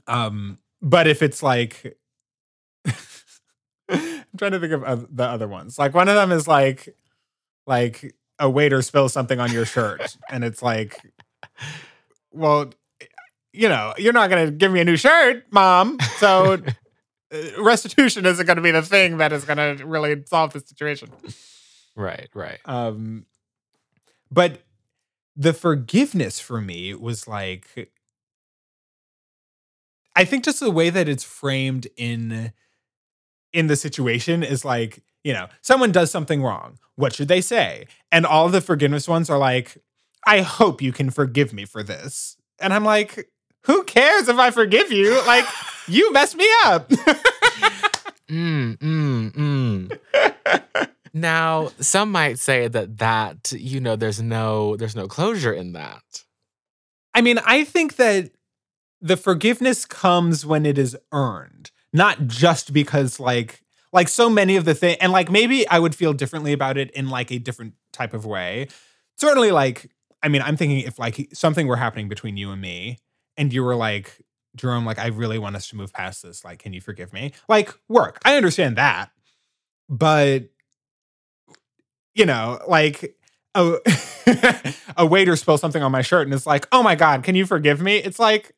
[0.06, 1.96] Um but if it's like
[3.88, 5.78] i'm trying to think of the other ones.
[5.78, 6.96] Like one of them is like
[7.66, 10.98] like a waiter spills something on your shirt and it's like
[12.32, 12.70] well
[13.52, 18.26] you know you're not going to give me a new shirt mom so uh, restitution
[18.26, 21.08] isn't going to be the thing that is going to really solve the situation
[21.96, 22.28] right.
[22.34, 22.58] Right.
[22.64, 23.26] um
[24.30, 24.62] But
[25.36, 27.90] the forgiveness for me was like
[30.14, 32.52] I think just the way that it's framed in
[33.52, 36.78] in the situation is like, you know, someone does something wrong.
[36.96, 37.86] What should they say?
[38.10, 39.76] And all the forgiveness ones are like,
[40.26, 42.36] I hope you can forgive me for this.
[42.60, 43.28] And I'm like,
[43.64, 45.24] who cares if I forgive you?
[45.26, 45.44] Like,
[45.88, 46.90] you messed me up.
[48.28, 50.88] Mm, mm, mm.
[51.12, 56.24] now, some might say that that you know there's no there's no closure in that.
[57.14, 58.30] I mean, I think that
[59.02, 63.60] the forgiveness comes when it is earned, not just because like
[63.92, 66.90] like so many of the thing and like maybe I would feel differently about it
[66.92, 68.68] in like a different type of way.
[69.16, 69.90] Certainly like
[70.22, 72.98] I mean, I'm thinking if like something were happening between you and me
[73.36, 74.22] and you were like
[74.56, 76.44] Jerome, like, I really want us to move past this.
[76.44, 77.32] Like, can you forgive me?
[77.48, 78.18] Like, work.
[78.24, 79.10] I understand that.
[79.88, 80.50] But,
[82.14, 83.16] you know, like,
[83.54, 83.78] a,
[84.96, 87.46] a waiter spills something on my shirt and it's like, oh my God, can you
[87.46, 87.96] forgive me?
[87.96, 88.54] It's like,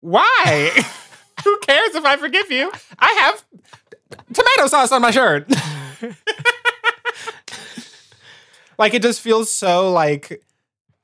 [0.00, 0.70] why?
[1.44, 2.70] Who cares if I forgive you?
[2.98, 3.44] I have
[4.32, 5.48] tomato sauce on my shirt.
[8.78, 10.42] like, it just feels so like,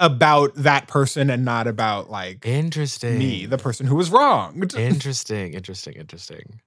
[0.00, 3.18] about that person and not about like Interesting.
[3.18, 4.74] me, the person who was wronged.
[4.76, 6.60] Interesting, interesting, interesting.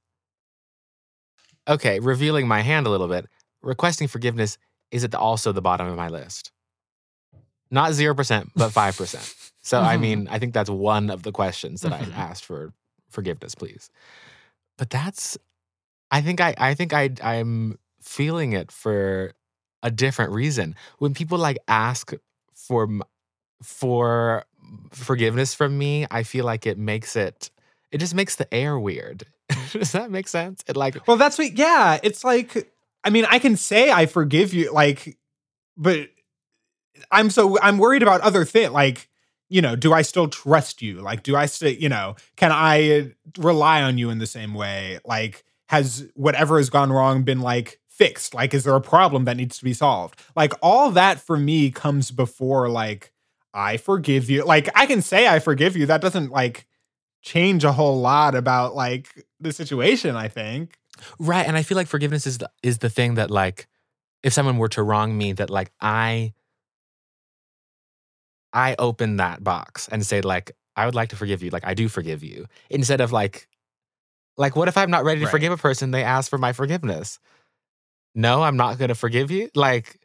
[1.67, 3.27] Okay, revealing my hand a little bit.
[3.62, 4.58] Requesting forgiveness
[4.91, 6.51] is at the, also the bottom of my list.
[7.69, 9.34] Not 0%, but 5%.
[9.62, 9.99] So, I Mhm.
[10.01, 11.93] mean, I think that's one of the questions that.
[11.93, 12.73] I asked for
[13.10, 13.89] forgiveness, please.
[14.77, 15.38] But that's,
[16.12, 19.34] I think I, I think I, I'm feeling it for
[19.82, 20.76] a different reason.
[21.00, 22.12] When people like ask
[22.54, 22.89] for,
[23.63, 24.45] for
[24.91, 27.50] forgiveness from me, I feel like it makes it,
[27.91, 29.26] it just makes the air weird.
[29.71, 30.63] Does that make sense?
[30.67, 32.00] It like, Well, that's what, yeah.
[32.04, 32.71] It's like,
[33.04, 35.17] I mean, I can say I forgive you, like,
[35.78, 36.10] but
[37.12, 38.71] I'm so, I'm worried about other things.
[38.71, 39.10] Like,
[39.50, 41.02] you know, do I still trust you?
[41.02, 45.00] Like, do I still, you know, can I rely on you in the same way?
[45.06, 48.34] Like, has whatever has gone wrong been like fixed?
[48.34, 50.21] Like, is there a problem that needs to be solved?
[50.36, 53.13] Like, all that for me comes before, like,
[53.53, 54.43] I forgive you.
[54.43, 55.86] Like, I can say I forgive you.
[55.86, 56.67] That doesn't like
[57.21, 60.77] change a whole lot about like the situation, I think.
[61.19, 63.67] Right, and I feel like forgiveness is the is the thing that like
[64.23, 66.34] if someone were to wrong me that like I
[68.51, 71.73] I open that box and say like I would like to forgive you, like I
[71.73, 72.47] do forgive you.
[72.69, 73.47] Instead of like
[74.41, 75.32] like what if I'm not ready to Right.
[75.32, 77.19] forgive a person they ask for my forgiveness?
[78.13, 79.49] No, I'm not going to forgive you.
[79.56, 79.99] Like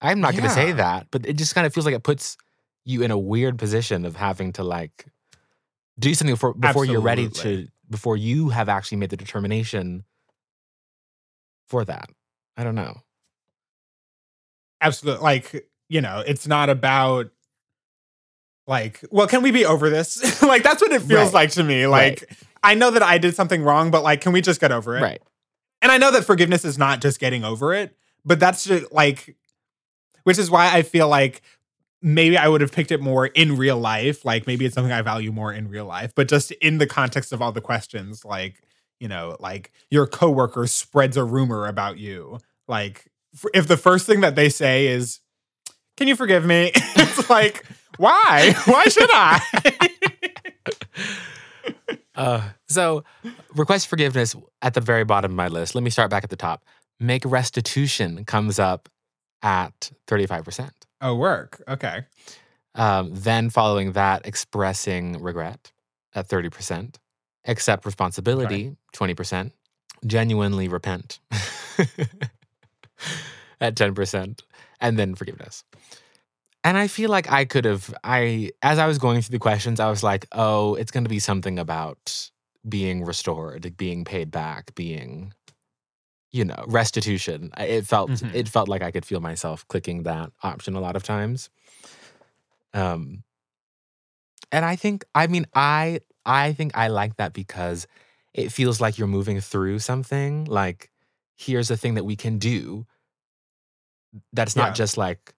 [0.00, 2.36] I'm not going to say that, but it just kind of feels like it puts
[2.84, 5.06] you in a weird position of having to like
[5.98, 10.02] do something before before you're ready to before you have actually made the determination
[11.68, 12.08] for that.
[12.56, 12.96] I don't know.
[14.80, 15.22] Absolutely.
[15.22, 17.30] Like, you know, it's not about
[18.66, 20.42] like, well, can we be over this?
[20.42, 21.34] like that's what it feels Right.
[21.34, 21.86] like to me.
[21.86, 22.28] Like
[22.62, 25.02] I know that I did something wrong, but like can we just get over it?
[25.02, 25.22] Right.
[25.80, 29.36] And I know that forgiveness is not just getting over it, but that's just like
[30.24, 31.42] which is why I feel like
[32.02, 34.24] maybe I would have picked it more in real life.
[34.24, 37.32] Like maybe it's something I value more in real life, but just in the context
[37.32, 38.62] of all the questions, like,
[38.98, 42.38] you know, like your coworker spreads a rumor about you.
[42.68, 43.06] Like
[43.54, 45.20] if the first thing that they say is,
[45.96, 46.72] can you forgive me?
[46.74, 47.64] it's like,
[47.98, 48.54] why?
[48.64, 49.40] Why should I?
[52.14, 53.04] Uh, so,
[53.54, 55.74] request forgiveness at the very bottom of my list.
[55.74, 56.64] Let me start back at the top.
[57.00, 58.88] Make restitution comes up
[59.42, 60.70] at 35%.
[61.00, 61.62] oh, work.
[61.66, 62.04] Okay.
[62.74, 65.72] Um, then, following that, expressing regret
[66.14, 66.96] at 30%.
[67.46, 69.50] Accept responsibility, 20%.
[70.06, 71.18] Genuinely repent
[73.60, 74.40] at 10%.
[74.80, 75.64] And then forgiveness.
[76.64, 79.80] And I feel like I could have, I, as I was going through the questions,
[79.80, 82.30] I was like, oh, it's going to be something about
[82.68, 85.32] being restored, being paid back, being,
[86.30, 87.50] you know, restitution.
[87.58, 88.32] It felt, Mhm.
[88.32, 91.50] it felt like I could feel myself clicking that option a lot of times.
[92.74, 93.24] Um,
[94.52, 97.88] and I think, I mean, I, I think I like that because
[98.34, 100.44] it feels like you're moving through something.
[100.44, 100.90] Like,
[101.36, 102.86] here's a thing that we can do.
[104.32, 104.74] That's not Yeah.
[104.74, 105.34] just like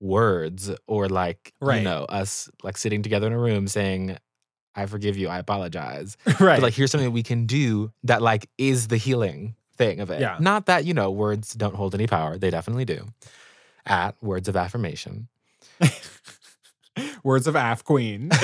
[0.00, 4.16] words or like you know us like sitting together in a room saying
[4.74, 6.56] i forgive you i apologize right.
[6.56, 10.20] but like here's something we can do that like is the healing thing of it
[10.20, 10.36] Yeah.
[10.40, 13.06] not that you know words don't hold any power they definitely do
[13.84, 15.28] at words of affirmation
[17.22, 18.30] Words of Af Queen.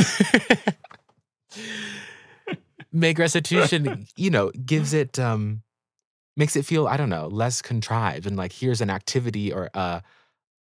[2.93, 5.63] make restitution you know gives it um
[6.37, 10.03] makes it feel i don't know less contrived and like here's an activity or a,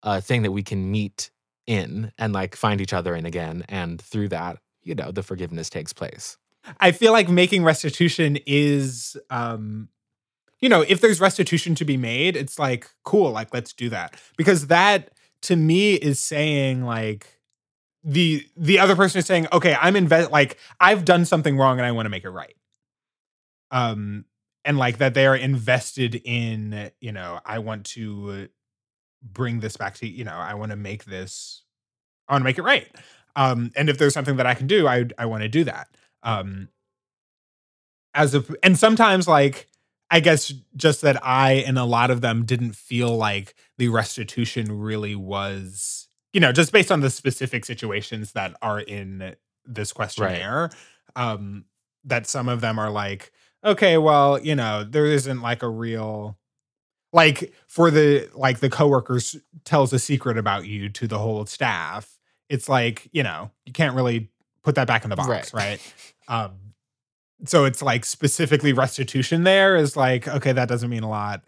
[0.03, 1.31] a thing that we can meet
[1.67, 3.65] in and like find each other in again.
[3.67, 6.38] And through that, you know, the forgiveness takes place.
[6.79, 9.89] I feel like making restitution is um
[10.60, 14.19] you know, if there's restitution to be made, it's like cool, like let's do that.
[14.38, 17.39] Because that to me is saying like
[18.03, 21.86] the the other person is saying, "Okay, I'm invest like I've done something wrong and
[21.86, 22.55] I want to make it right."
[23.71, 24.25] Um
[24.63, 28.49] and like that they are invested in, you know, I want to
[29.33, 31.63] bring this back to, you know, I want to make this
[32.27, 32.88] I want to make it right.
[33.35, 35.88] Um and if there's something that I can do, I I want to do that.
[36.23, 36.69] Um
[38.13, 39.67] as a and sometimes like
[40.11, 44.79] I guess just that I and a lot of them didn't feel like the restitution
[44.79, 49.35] really was, you know, just based on the specific situations that are in
[49.65, 50.69] this questionnaire.
[51.15, 51.31] Right.
[51.31, 51.65] Um,
[52.03, 53.31] that some of them are like,
[53.63, 56.38] okay, well, you know, there isn't like a real
[57.15, 62.19] like for the like the coworkers tells a secret about you to the whole staff.
[62.49, 64.30] It's like, you know, you can't really
[64.63, 65.54] put that back in the box, right?
[65.54, 65.93] right?
[66.28, 66.51] Um,
[67.45, 71.43] so it's like specifically restitution there is like okay that doesn't mean a lot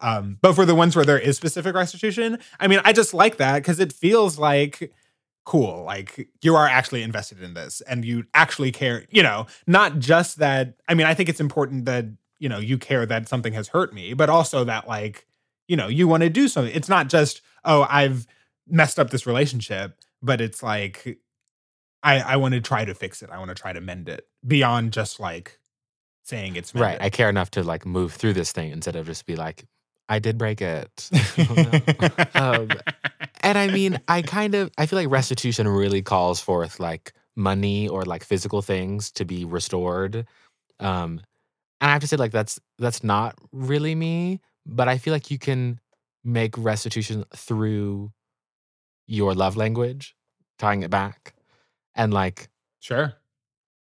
[0.00, 3.38] um but for the ones where there is specific restitution i mean i just like
[3.38, 4.92] that because it feels like
[5.46, 9.98] cool like you are actually invested in this and you actually care you know not
[9.98, 12.04] just that i mean i think it's important that
[12.40, 15.26] you know you care that something has hurt me but also that like
[15.68, 18.26] you know you want to do something it's not just oh i've
[18.68, 21.18] messed up this relationship but it's like
[22.02, 23.30] I I want to try to fix it.
[23.30, 25.58] I want to try to mend it beyond just like
[26.24, 27.00] saying it's mended.
[27.00, 27.02] right.
[27.02, 29.66] I care enough to like move through this thing instead of just be like,
[30.08, 31.10] I did break it.
[32.34, 32.70] um,
[33.42, 37.88] and I mean, I kind of I feel like restitution really calls forth like money
[37.88, 40.26] or like physical things to be restored.
[40.78, 41.20] Um,
[41.80, 45.30] and I have to say, like that's that's not really me, but I feel like
[45.30, 45.80] you can
[46.24, 48.12] make restitution through
[49.06, 50.14] your love language,
[50.58, 51.34] tying it back
[51.94, 52.48] and like
[52.80, 53.14] sure.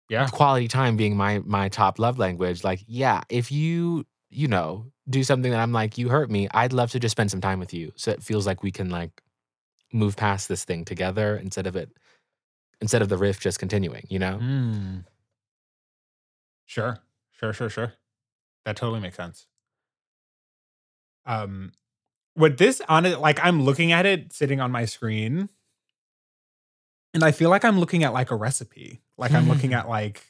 [0.09, 0.29] Yeah.
[0.29, 5.25] Quality time being my my top love language like yeah if you you know do
[5.25, 7.75] something that i'm like you hurt me i'd love to just spend some time with
[7.75, 7.93] you.
[7.97, 9.23] So it feels like we can like
[9.93, 11.91] move past this thing together instead of it
[12.81, 14.39] instead of the riff just continuing you know?
[14.41, 15.05] Mm.
[16.67, 16.99] sure
[17.39, 17.93] sure sure sure
[18.65, 19.47] that totally makes sense
[21.27, 21.73] um
[22.35, 25.49] what this on it like i'm looking at it sitting on my screen
[27.17, 29.01] and I feel like I'm looking at like a recipe.
[29.17, 30.23] Like I'm looking at like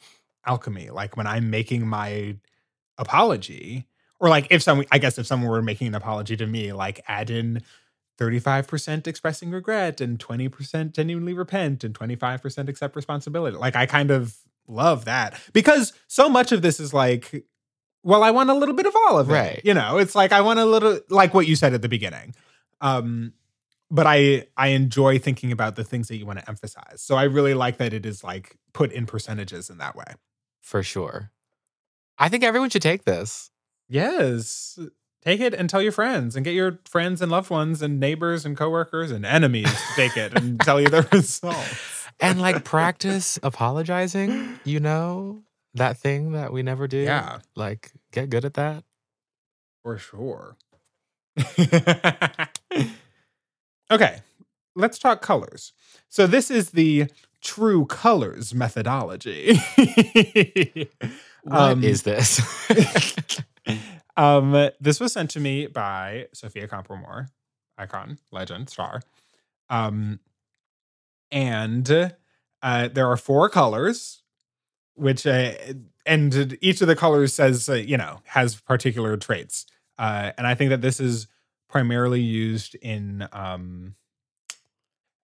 [0.46, 0.90] alchemy.
[0.90, 2.36] Like when I'm making my
[2.96, 3.88] apology,
[4.20, 7.00] or like if someone, I guess if someone were making an apology to me, like
[7.08, 7.60] add in
[8.18, 13.56] 35% expressing regret and 20% genuinely repent and 25% accept responsibility.
[13.56, 14.36] Like I kind of
[14.68, 17.44] love that because so much of this is like,
[18.02, 19.32] well, I want a little bit of all of it.
[19.32, 19.60] Right.
[19.64, 22.34] You know, it's like I want a little like what you said at the beginning.
[22.80, 23.32] Um,
[23.90, 27.02] but I I enjoy thinking about the things that you want to emphasize.
[27.02, 30.14] So I really like that it is like put in percentages in that way.
[30.60, 31.30] For sure.
[32.18, 33.50] I think everyone should take this.
[33.88, 34.78] Yes.
[35.22, 38.44] Take it and tell your friends and get your friends and loved ones and neighbors
[38.44, 41.95] and coworkers and enemies to take it and tell you the results.
[42.20, 45.42] And like practice apologizing, you know,
[45.74, 46.98] that thing that we never do.
[46.98, 47.40] Yeah.
[47.54, 48.84] Like get good at that.
[49.82, 50.56] For sure.
[53.90, 54.18] Okay,
[54.74, 55.72] let's talk colors.
[56.08, 57.06] So this is the
[57.40, 59.60] true colors methodology.
[61.48, 62.40] What um, is this?
[64.16, 67.28] um, this was sent to me by Sophia Compermore,
[67.78, 69.00] icon, legend, star.
[69.70, 70.18] Um,
[71.30, 72.14] and
[72.62, 74.22] uh, there are four colors,
[74.94, 75.52] which uh,
[76.04, 79.66] and each of the colors says uh, you know has particular traits.
[79.98, 81.26] Uh, and I think that this is
[81.68, 83.94] primarily used in um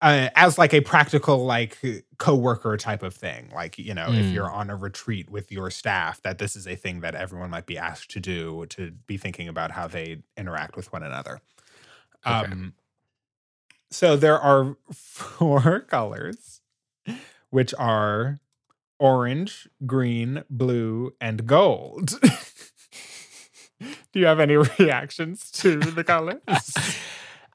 [0.00, 1.76] uh, as like a practical like
[2.18, 4.20] co-worker type of thing like you know mm.
[4.20, 7.50] if you're on a retreat with your staff that this is a thing that everyone
[7.50, 11.40] might be asked to do to be thinking about how they interact with one another
[12.24, 12.46] okay.
[12.46, 12.72] um
[13.90, 16.60] so there are four colors
[17.50, 18.38] which are
[18.98, 22.14] orange green blue and gold
[24.12, 26.40] Do you have any reactions to the colors?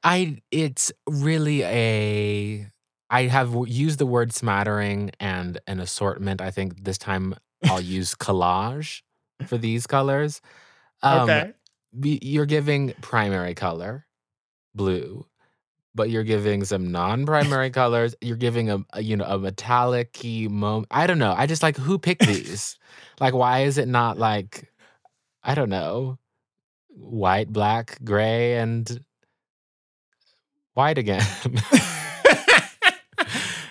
[0.03, 2.67] I it's really a
[3.09, 6.41] I have used the word smattering and an assortment.
[6.41, 9.01] I think this time I'll use collage
[9.45, 10.41] for these colors.
[11.01, 11.53] Um, okay.
[12.01, 14.07] You're giving primary color,
[14.73, 15.27] blue,
[15.95, 18.15] but you're giving some non-primary colors.
[18.21, 20.87] You're giving a, a you know a metallic key moment.
[20.91, 21.33] I don't know.
[21.37, 22.77] I just like who picked these.
[23.19, 24.71] like, why is it not like
[25.43, 26.17] I don't know
[26.95, 29.03] white, black, gray, and
[30.73, 31.23] white again.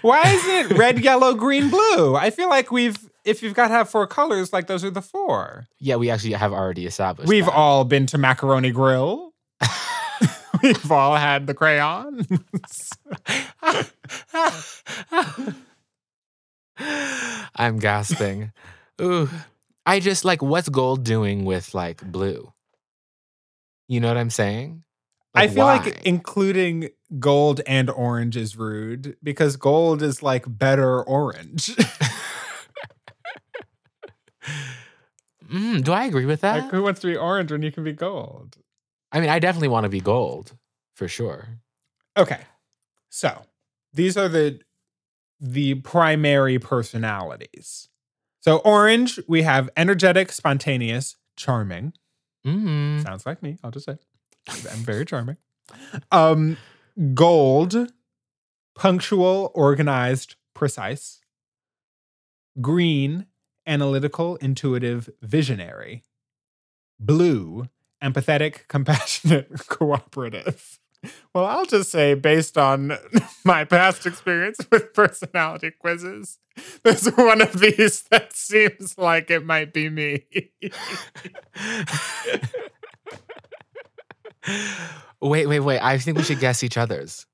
[0.02, 2.16] Why isn't it red, yellow, green, blue?
[2.16, 5.00] I feel like we've if you've got to have four colors, like those are the
[5.00, 5.68] four.
[5.78, 7.28] Yeah, we actually have already established.
[7.28, 7.54] We've that.
[7.54, 9.32] all been to Macaroni Grill.
[10.62, 12.26] we've all had the crayons.
[17.56, 18.52] I'm gasping.
[19.00, 19.28] Ooh.
[19.84, 22.52] I just like what's gold doing with like blue?
[23.88, 24.84] You know what I'm saying?
[25.34, 25.78] I feel why?
[25.78, 31.74] like including gold and orange is rude because gold is like better orange.
[35.52, 36.62] Mm, do I agree with that?
[36.62, 38.56] like who wants to be orange when you can be gold?
[39.12, 40.56] I mean, I definitely want to be gold
[40.94, 41.60] for sure.
[42.16, 42.40] Okay.
[43.10, 43.42] So,
[43.92, 44.60] these are the
[45.40, 47.88] the primary personalities.
[48.40, 51.92] So, orange, we have energetic, spontaneous, charming.
[52.46, 53.02] Mm.
[53.02, 53.58] Sounds like me.
[53.62, 53.98] I'll just say.
[54.48, 55.36] I'm very charming.
[56.10, 56.56] Um
[57.14, 57.92] gold,
[58.74, 61.20] punctual, organized, precise.
[62.60, 63.26] Green,
[63.66, 66.02] analytical, intuitive, visionary.
[66.98, 67.68] Blue,
[68.02, 70.78] empathetic, compassionate, cooperative.
[71.34, 72.96] Well, I'll just say, based on
[73.44, 76.38] my past experience with personality quizzes,
[76.84, 80.24] there's one of these that seems like it might be me.
[85.20, 85.80] wait, wait, wait.
[85.80, 87.26] I think we should guess each other's.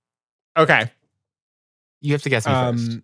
[0.56, 0.90] okay.
[2.00, 2.98] You have to guess me um, first.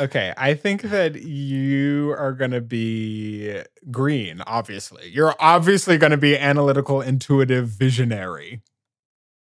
[0.00, 0.32] Okay.
[0.36, 3.60] I think that you are going to be
[3.90, 5.08] green, obviously.
[5.10, 8.62] You're obviously going to be analytical, intuitive, visionary.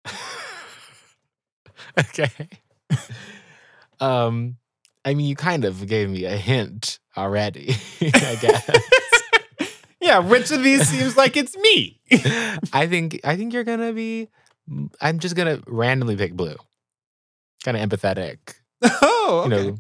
[1.99, 2.49] okay.
[3.99, 4.57] um,
[5.05, 7.75] I mean, you kind of gave me a hint already.
[8.01, 8.69] I guess.
[10.01, 11.99] yeah, which of these seems like it's me?
[12.73, 14.29] I think I think you're gonna be.
[15.01, 16.55] I'm just gonna randomly pick blue.
[17.63, 18.37] Kind of empathetic,
[18.83, 19.69] oh, you okay.
[19.69, 19.77] know,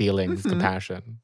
[0.00, 0.48] feelings, Mhm.
[0.48, 1.20] compassion.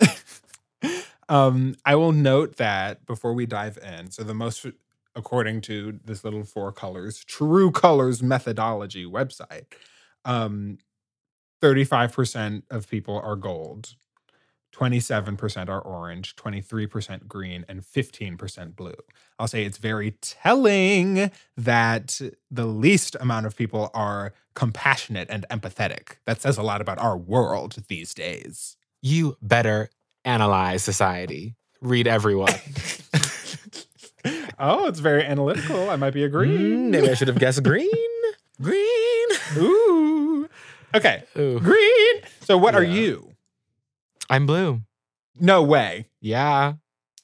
[1.28, 4.66] um, I will note that before we dive in, so the most,
[5.14, 9.66] according to this little four colors, true colors methodology website,
[10.24, 10.78] um,
[11.62, 13.94] 35% of people are gold,
[14.72, 18.94] 27% are orange, 23% green, and 15% blue.
[19.38, 22.20] I'll say it's very telling that
[22.50, 26.16] the least amount of people are compassionate and empathetic.
[26.26, 28.76] That says a lot about our world these days.
[29.02, 29.88] You better
[30.24, 31.54] analyze society.
[31.80, 32.52] Read everyone.
[34.58, 35.90] oh, it's very analytical.
[35.90, 36.90] I might be a Mm, green.
[36.90, 37.88] maybe I should have guessed green.
[38.60, 39.28] Green.
[39.58, 40.48] Ooh.
[40.94, 41.22] Okay.
[41.38, 41.60] Ooh.
[41.60, 42.14] Green.
[42.40, 43.32] So what are you?
[44.30, 44.80] I'm blue.
[45.38, 46.06] No way.
[46.20, 46.74] Yeah.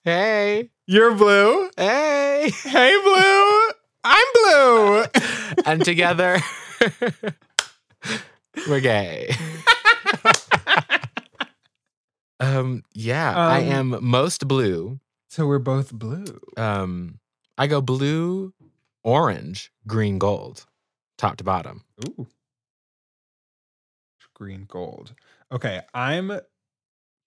[0.05, 0.71] Hey.
[0.87, 1.71] You're blue.
[1.77, 2.51] Hey.
[2.63, 3.71] Hey, blue.
[4.05, 5.05] I'm blue.
[5.65, 6.39] and together,
[8.69, 9.35] we're gay.
[12.41, 14.99] um, yeah, I Um, am most blue.
[15.29, 16.25] so we're both blue.
[16.57, 17.19] Um,
[17.57, 18.53] I go blue,
[19.05, 20.67] orange, green, gold,
[21.19, 21.85] top to bottom.
[22.09, 22.27] Ooh.
[24.35, 25.15] Green gold.
[25.53, 26.33] Okay, I'm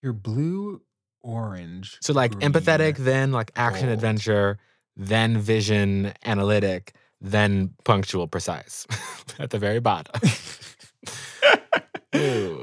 [0.02, 0.82] your blue
[1.22, 1.96] orange.
[2.02, 2.52] So like green.
[2.52, 3.94] empathetic, then like action gold.
[3.94, 4.58] adventure,
[4.96, 8.86] then vision analytic, then punctual precise
[9.38, 10.20] at the very bottom.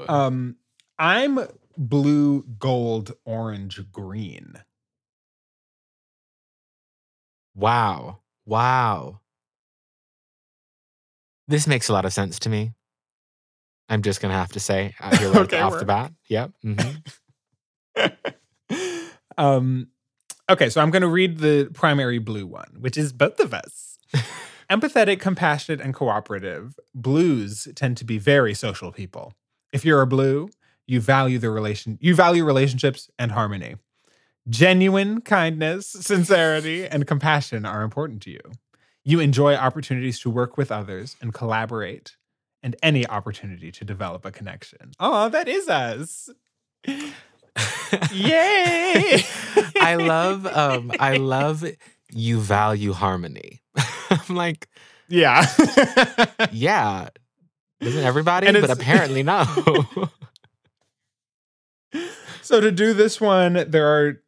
[0.10, 0.56] Um
[0.97, 1.39] I'm
[1.78, 4.56] blue, gold, orange, green.
[7.56, 8.20] Wow.
[8.45, 9.20] Wow.
[11.47, 12.74] This makes a lot of sense to me.
[13.89, 16.14] I'm just going to have to say out here Okay, off the bat.
[16.30, 16.51] Yep.
[16.66, 17.04] mhm.
[19.38, 19.88] um
[20.49, 23.93] okay, so I'm going to read the primary blue one, which is both of us.
[24.74, 26.80] Empathetic, compassionate, and cooperative.
[26.96, 29.36] Blues tend to be very social people.
[29.72, 30.50] If you're a blue,
[30.88, 33.76] you value the relation you value relationships and harmony.
[34.50, 38.40] Genuine kindness, sincerity, and compassion are important to you.
[39.04, 42.18] You enjoy opportunities to work with others and collaborate,
[42.64, 44.94] and any opportunity to develop a connection.
[45.00, 46.32] Oh, that is us.
[48.12, 49.24] Yay!
[49.80, 51.64] I love um I love
[52.12, 53.60] you value harmony.
[54.30, 54.68] I'm like,
[55.09, 55.45] Yeah.
[56.51, 57.09] yeah.
[57.80, 58.47] Isn't everybody?
[58.47, 59.43] And But apparently no.
[62.41, 64.22] so to do this one, there are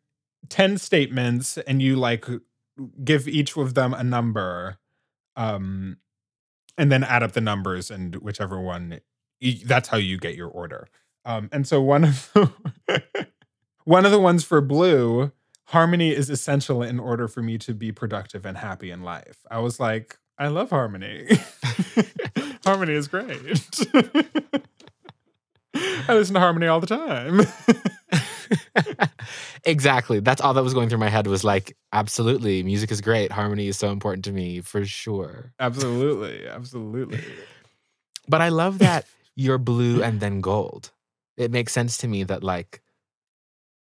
[0.49, 2.25] 10 statements and you like
[3.03, 4.77] give each of them a number
[5.38, 5.97] um
[6.77, 8.99] and then add up the numbers and whichever one.
[9.65, 10.88] That's how you get your order.
[11.23, 12.51] Um and so one of the,
[13.86, 15.31] one of the ones for blue,
[15.66, 19.39] harmony is essential in order for me to be productive and happy in life.
[19.49, 21.28] I was like, I love harmony.
[22.66, 23.80] Harmony is great.
[25.76, 27.41] I listen to Harmony all the time.
[29.63, 30.20] exactly.
[30.20, 33.32] That's all that was going through my head was like, absolutely, music is great.
[33.32, 35.53] Harmony is so important to me for sure.
[35.59, 36.47] absolutely.
[36.47, 37.24] Absolutely.
[38.28, 39.05] But I love that
[39.36, 40.91] you're blue and then gold.
[41.38, 42.82] It makes sense to me that like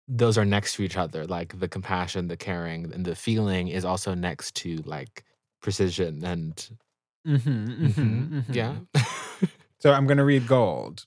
[0.09, 1.27] those are next to each other.
[1.27, 5.25] Like the compassion, the caring, and the feeling is also next to like
[5.63, 6.69] precision and
[7.27, 8.55] Mm-hmm, Mhm.
[8.55, 8.77] yeah.
[9.81, 11.05] So I'm going to read gold.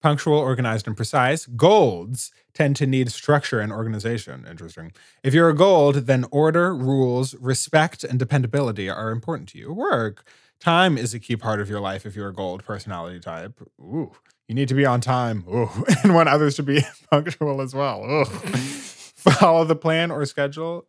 [0.00, 1.46] Punctual, organized, and precise.
[1.46, 4.46] Golds tend to need structure and organization.
[4.48, 4.92] Interesting.
[5.24, 9.72] If you're a gold, then order, rules, respect, and dependability are important to you.
[9.72, 10.24] Work.
[10.60, 13.60] Time is a key part of your life if you're a gold personality type.
[13.80, 14.12] Ooh.
[14.48, 15.44] You need to be on time.
[15.48, 15.68] Ooh.
[16.02, 16.80] And want others to be
[17.10, 18.24] punctual as well.
[18.24, 20.86] Follow the plan or schedule.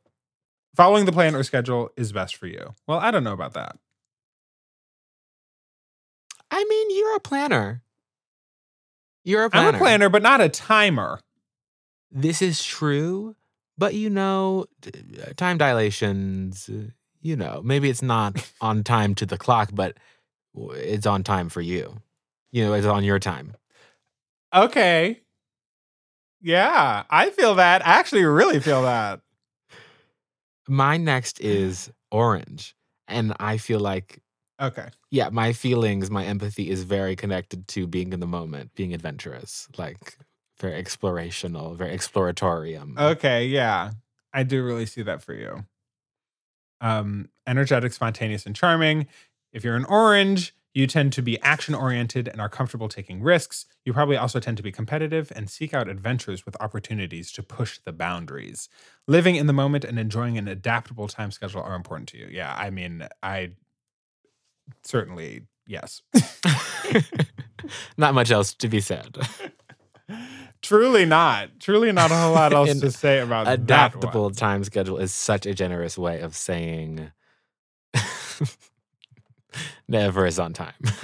[0.76, 2.74] Following the plan or schedule is best for you.
[2.88, 3.78] Well, I don't know about that.
[6.52, 7.84] I mean, you're a planner.
[9.24, 9.68] You're a planner.
[9.70, 11.20] I'm a planner, but not a timer.
[12.12, 13.36] This is true,
[13.78, 16.90] but you know, uh, time dilations, uh,
[17.22, 19.98] you know, maybe it's not on time to the clock, but
[20.56, 22.02] it's on time for you.
[22.52, 23.56] You know, it's on your time.
[24.54, 25.22] Okay.
[26.42, 27.86] Yeah, I feel that.
[27.86, 29.22] I actually really feel that.
[30.68, 32.76] My next is orange.
[33.08, 34.22] And I feel like,
[34.62, 34.90] Okay.
[35.10, 39.68] yeah, my feelings, my empathy is very connected to being in the moment, being adventurous,
[39.78, 40.18] like
[40.60, 42.98] very explorational, very exploratorium.
[43.00, 43.92] Okay, yeah.
[44.34, 45.66] I do really see that for you.
[46.82, 49.08] Um energetic, spontaneous and charming.
[49.52, 53.66] If you're an orange, you tend to be action oriented and are comfortable taking risks.
[53.84, 57.80] You probably also tend to be competitive and seek out adventures with opportunities to push
[57.84, 58.70] the boundaries.
[59.06, 62.28] Living in the moment and enjoying an adaptable time schedule are important to you.
[62.32, 63.52] Yeah, I mean, I
[64.84, 66.02] certainly yes.
[67.98, 69.18] Not much else to be said.
[70.62, 71.60] Truly not.
[71.60, 73.60] Truly not a whole lot else to say about that.
[73.60, 77.12] Adaptable time schedule is such a generous way of saying
[79.90, 80.74] never is on time.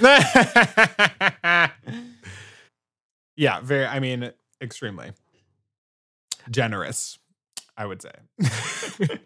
[3.36, 3.86] yeah, very.
[3.86, 5.12] I mean, extremely
[6.50, 7.18] generous.
[7.76, 8.12] I would say.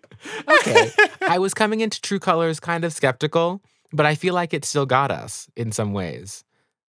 [0.49, 0.91] okay.
[1.23, 4.87] I was coming into True Colors kind of skeptical, but I feel like it still
[4.87, 6.43] got us in some ways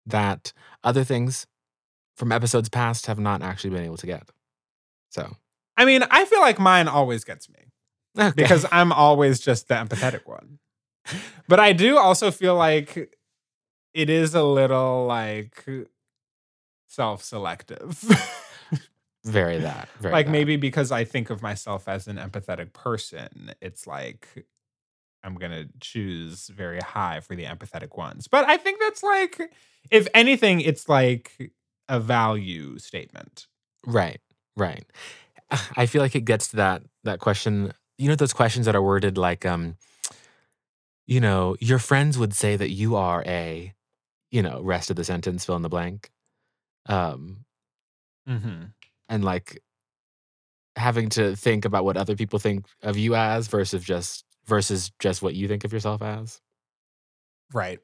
[0.08, 0.54] that
[0.84, 1.46] other things
[2.16, 4.28] from episodes past have not actually been able to get.
[5.10, 5.36] So,
[5.78, 7.60] I mean, I feel like mine always gets me
[8.18, 8.34] okay.
[8.36, 10.58] because I'm always just the empathetic one.
[11.48, 13.18] But I do also feel like
[13.94, 15.68] it is a little like
[16.88, 18.00] self-selective.
[19.26, 19.90] very that.
[20.00, 20.32] Very like that.
[20.32, 24.46] maybe because I think of myself as an empathetic person, it's like
[25.24, 28.28] I'm gonna choose very high for the empathetic ones.
[28.28, 29.54] But I think that's like,
[29.90, 31.52] if anything, it's like
[31.88, 33.48] a value statement.
[33.86, 34.22] Right,
[34.56, 34.86] right.
[35.76, 37.74] I feel like it gets to that that question.
[37.98, 39.76] You know those questions that are worded like, um,
[41.08, 43.74] you know, your friends would say that you are a,
[44.32, 46.10] you know, rest of the sentence, fill in the blank,
[46.88, 47.46] um,
[48.28, 48.66] Mm-hmm.
[49.10, 49.62] and like
[50.76, 55.22] having to think about what other people think of you as versus just versus just
[55.22, 56.40] what you think of yourself as.
[57.54, 57.80] Right.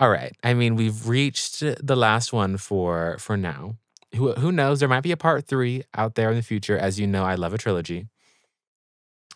[0.00, 0.36] All right.
[0.44, 3.76] I mean, we've reached the last one for for now.
[4.14, 4.80] Who who knows?
[4.80, 6.78] There might be a part three out there in the future.
[6.78, 8.06] As you know, I love a trilogy.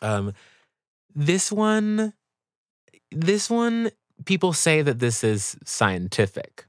[0.00, 0.32] Um,
[1.14, 2.12] this one,
[3.10, 3.90] this one,
[4.24, 6.66] people say that this is scientific.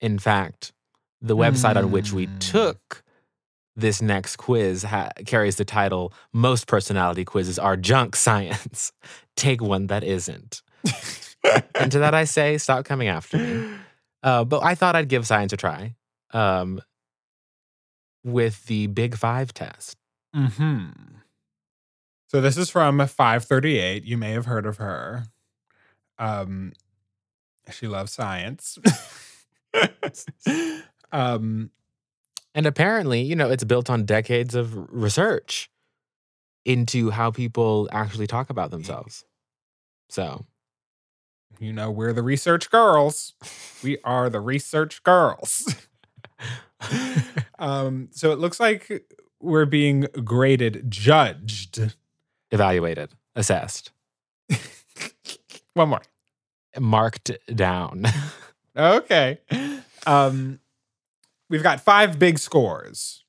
[0.00, 0.72] In fact,
[1.20, 2.38] the website on which we Hmm.
[2.38, 3.02] took
[3.74, 8.92] this next quiz ha- carries the title "Most personality quizzes are junk science.
[9.36, 10.62] Take one that isn't."
[11.74, 13.78] and to that I say, stop coming after me.
[14.22, 15.94] Uh, but I thought I'd give science a try
[16.32, 16.80] um,
[18.24, 19.96] with the Big Five test.
[20.34, 20.88] hmm
[22.28, 24.04] So this is from 538.
[24.04, 25.24] You may have heard of her.
[26.18, 26.72] Um,
[27.70, 28.78] she loves science.
[31.12, 31.70] um,
[32.54, 35.70] And apparently, you know, it's built on decades of research
[36.64, 39.24] into how people actually talk about themselves.
[40.08, 40.46] So,
[41.60, 43.34] you know, we're the research girls.
[43.82, 45.74] We are the research girls.
[47.58, 49.06] um, so it looks like
[49.40, 51.94] we're being graded, judged.
[52.50, 53.92] Evaluated, assessed,
[55.74, 56.02] One more.
[56.78, 58.04] marked down.
[58.76, 59.38] Okay.
[60.06, 60.60] Um,
[61.50, 63.24] we've got five big scores.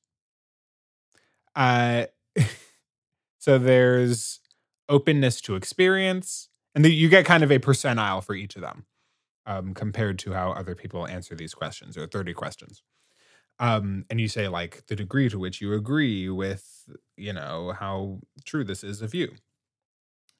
[1.56, 2.06] Uh,
[3.40, 4.42] so there's
[4.90, 8.86] openness to experience, And the, you get kind of a percentile for each of them
[9.48, 12.84] um, compared to how other people answer these questions or 30 questions.
[13.60, 18.20] Um, and you say like the degree to which you agree with, you know, how
[18.45, 19.34] true this is of you.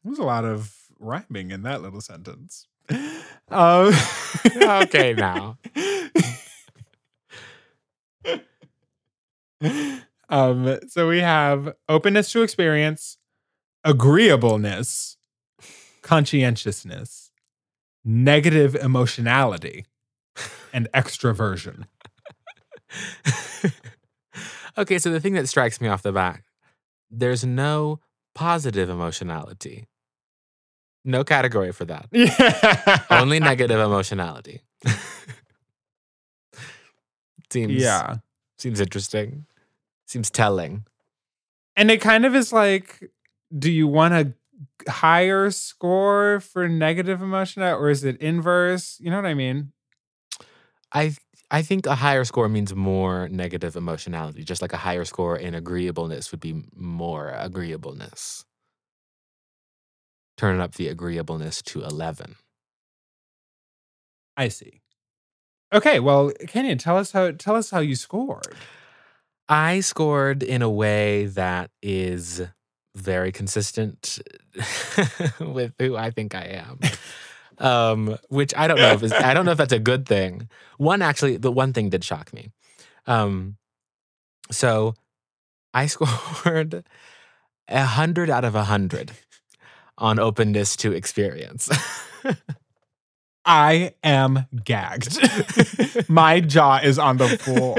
[0.04, 2.68] There's a lot of rhyming in that little sentence.
[3.52, 3.92] Um,
[4.62, 5.58] Okay, now.
[10.30, 13.18] um, so we have openness to experience,
[13.84, 15.18] agreeableness,
[16.04, 17.32] conscientiousness,
[18.06, 19.86] negative emotionality,
[20.72, 21.86] and extroversion.
[24.78, 26.42] Okay, so the thing that strikes me off the bat,
[27.12, 28.00] there's no
[28.36, 29.86] positive emotionality.
[31.06, 32.08] No category for that.
[32.12, 33.00] Yeah.
[33.10, 34.62] Only negative emotionality.
[37.52, 38.18] seems Yeah.
[38.58, 39.46] seems interesting.
[40.06, 40.86] Seems telling.
[41.76, 43.10] And it kind of is like,
[43.58, 44.34] do you want a
[44.92, 48.98] higher score for negative emotion or is it inverse?
[49.00, 49.72] You know what I mean?
[50.92, 51.16] I
[51.52, 55.56] I think a higher score means more negative emotionality, just like a higher score in
[55.56, 58.46] agreeableness would be more agreeableness.
[60.38, 62.36] Turn up the agreeableness to 11.
[64.38, 64.82] I see.
[65.74, 68.56] Okay, well, Kenyon, tell us how tell us how you scored.
[69.48, 72.42] I scored in a way that is
[72.96, 74.20] very consistent
[75.40, 76.80] with who I think I am.
[77.60, 80.50] Um, which I don't know if is, I don't know if that's a good thing.
[80.78, 82.52] One actually, the one thing did shock me.
[83.06, 83.58] Um,
[84.52, 84.96] so
[85.74, 86.84] I scored
[87.68, 89.12] a hundred out of a hundred
[89.98, 91.70] on openness to experience.
[93.46, 95.18] I am gagged.
[96.10, 97.76] My jaw is on the floor.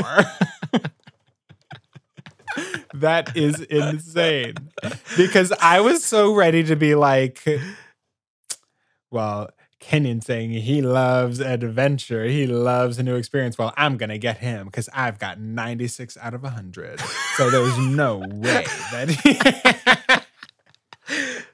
[2.95, 4.55] that is insane.
[5.16, 7.47] Because I was so ready to be like,
[9.11, 9.51] well,
[9.81, 13.59] Kenyon saying he loves adventure, he loves a new experience.
[13.59, 17.01] Well, I'm gonna get him because I've got 96 out of 100.
[17.37, 20.24] So there's no way that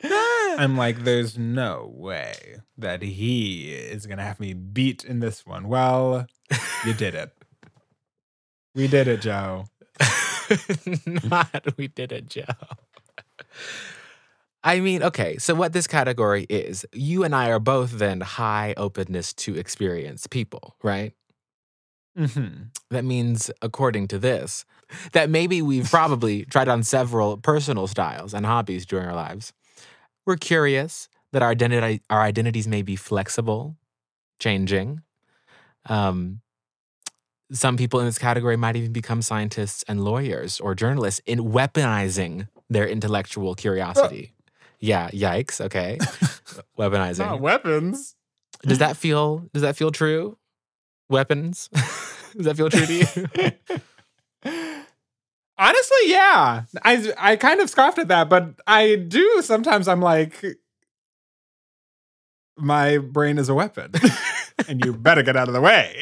[0.59, 5.69] I'm like, there's no way that he is gonna have me beat in this one.
[5.69, 6.27] Well,
[6.85, 7.33] you did it.
[8.75, 9.67] We did it, Joe.
[11.31, 12.45] Not we did it, Joe.
[14.67, 18.75] I mean, okay, so what this category is, you and I are both then high
[18.77, 21.13] openness to experience people, right?
[22.19, 22.65] Mm-hmm.
[22.91, 24.65] That means, according to this,
[25.13, 29.53] that maybe we've probably tried on several personal styles and hobbies during our lives.
[30.27, 33.77] We're curious that our identity, our identities may be flexible,
[34.41, 35.03] changing.
[35.89, 36.41] Um,
[37.53, 42.49] some people in this category might even become scientists and lawyers or journalists in weaponizing
[42.69, 44.33] their intellectual curiosity.
[44.81, 45.61] Yeah, yikes.
[45.61, 45.99] Okay,
[46.79, 47.19] weaponizing.
[47.19, 48.15] Not weapons.
[48.63, 49.49] Does that feel?
[49.53, 50.39] Does that feel true?
[51.09, 51.69] Weapons.
[51.73, 53.07] does that feel true to you?
[55.59, 56.65] Honestly, yeah.
[56.83, 60.45] I I kind of scoffed at that, but I do sometimes I'm like
[62.57, 63.93] my brain is a weapon.
[64.69, 65.95] and you better get out of the way.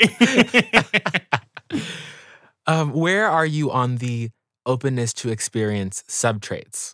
[2.66, 4.30] um, where are you on the
[4.66, 6.93] openness to experience subtraits?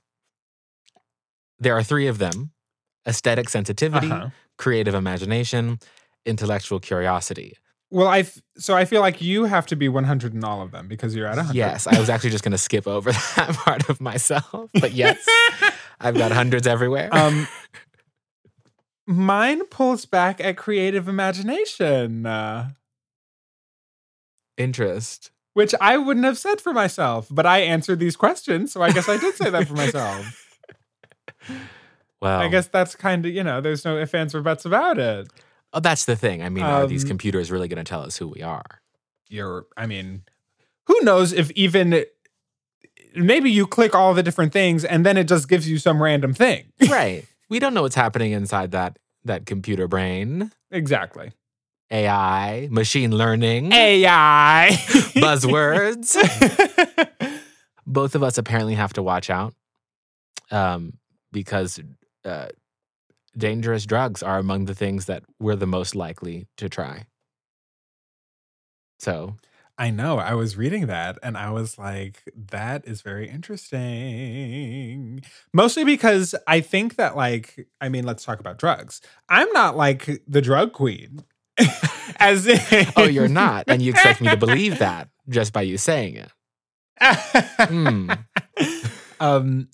[1.61, 2.51] There are three of them
[3.07, 4.31] aesthetic sensitivity, Uh-huh.
[4.59, 5.79] creative imagination,
[6.27, 7.57] intellectual curiosity.
[7.91, 10.71] Well, I f- so I feel like you have to be 100 in all of
[10.71, 11.57] them because you're at 100.
[11.57, 14.71] Yes, I was actually just going to skip over that part of myself.
[14.81, 15.19] But yes,
[16.01, 17.09] I've got hundreds everywhere.
[17.13, 17.49] um,
[19.07, 22.71] mine pulls back at creative imagination, uh,
[24.57, 25.31] Interest.
[25.55, 29.09] which I wouldn't have said for myself, but I answered these questions, so I guess
[29.09, 30.40] I did say that for myself.
[32.21, 34.99] Well, I guess that's kind of you know, there's no ifs ands or buts about
[34.99, 35.29] it.
[35.73, 36.43] oh, that's the thing.
[36.43, 38.83] I mean, are these Um, computers really going to tell us who we are?
[39.29, 40.23] You're, I mean,
[40.87, 42.05] who knows if even
[43.15, 46.35] maybe you click all the different things and then it just gives you some random
[46.35, 46.67] thing.
[46.89, 47.25] right.
[47.49, 50.51] We don't know what's happening inside that that computer brain.
[50.71, 51.33] exactly.
[51.93, 54.69] AI, machine learning, AI
[55.17, 56.17] buzzwords.
[57.87, 59.55] Both of us apparently have to watch out
[60.53, 60.93] um,
[61.33, 61.81] because
[62.25, 62.49] uh,
[63.37, 67.07] dangerous drugs are among the things that we're the most likely to try.
[68.99, 69.37] So,
[69.79, 70.19] I know.
[70.19, 75.23] I was reading that and I was like, that is very interesting.
[75.55, 79.01] Mostly because I think that, like, I mean, let's talk about drugs.
[79.31, 81.25] I'm not like the drug queen.
[82.17, 83.65] As in, oh, you're not.
[83.69, 86.31] And you expect me to believe that just by you saying it.
[87.01, 88.11] Hmm.
[89.21, 89.69] um,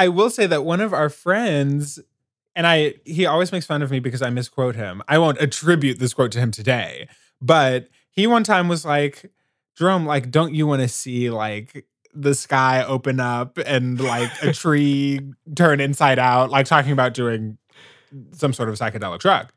[0.00, 2.00] I will say that one of our friends
[2.56, 5.02] and I he always makes fun of me because I misquote him.
[5.06, 7.06] I won't attribute this quote to him today,
[7.42, 9.30] but he one time was like,
[9.76, 11.84] Jerome, like, don't you want to see like
[12.14, 15.20] the sky open up and like a tree
[15.54, 17.58] turn inside out, like talking about doing
[18.32, 19.52] some sort of psychedelic drug.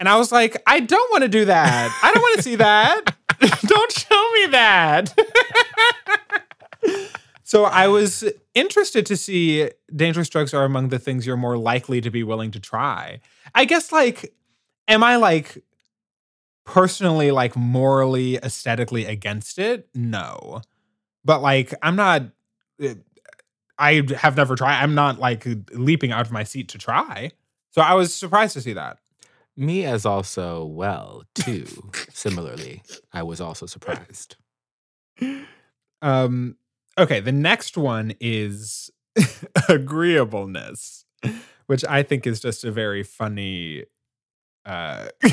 [0.00, 2.00] And I was like, I don't want to do that.
[2.02, 3.14] I don't want to see that.
[3.66, 5.12] don't show me that.
[7.46, 8.24] So I was
[8.54, 12.50] interested to see dangerous drugs are among the things you're more likely to be willing
[12.50, 13.20] to try.
[13.54, 14.34] I guess like
[14.88, 15.62] am I like
[16.64, 19.88] personally like morally aesthetically against it?
[19.94, 20.60] No.
[21.24, 22.22] But like I'm not
[22.82, 22.94] eh,
[23.78, 24.82] I have never tried.
[24.82, 27.30] I'm not like leaping out of my seat to try.
[27.70, 28.98] So I was surprised to see that.
[29.56, 31.66] Me as also well, too.
[32.12, 32.82] Similarly,
[33.12, 34.34] I was also surprised.
[36.02, 36.56] Um
[36.98, 38.90] okay, the next one is
[39.68, 41.04] agreeableness,
[41.66, 43.84] which I think is just a very funny
[44.64, 45.08] uh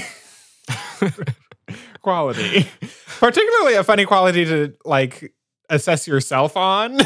[2.02, 2.68] quality.
[3.20, 5.34] Particularly a funny quality to like
[5.70, 7.00] assess yourself on.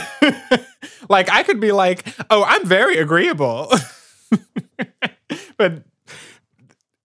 [1.10, 3.72] like I could be like, "Oh, I'm very agreeable."
[5.58, 5.84] but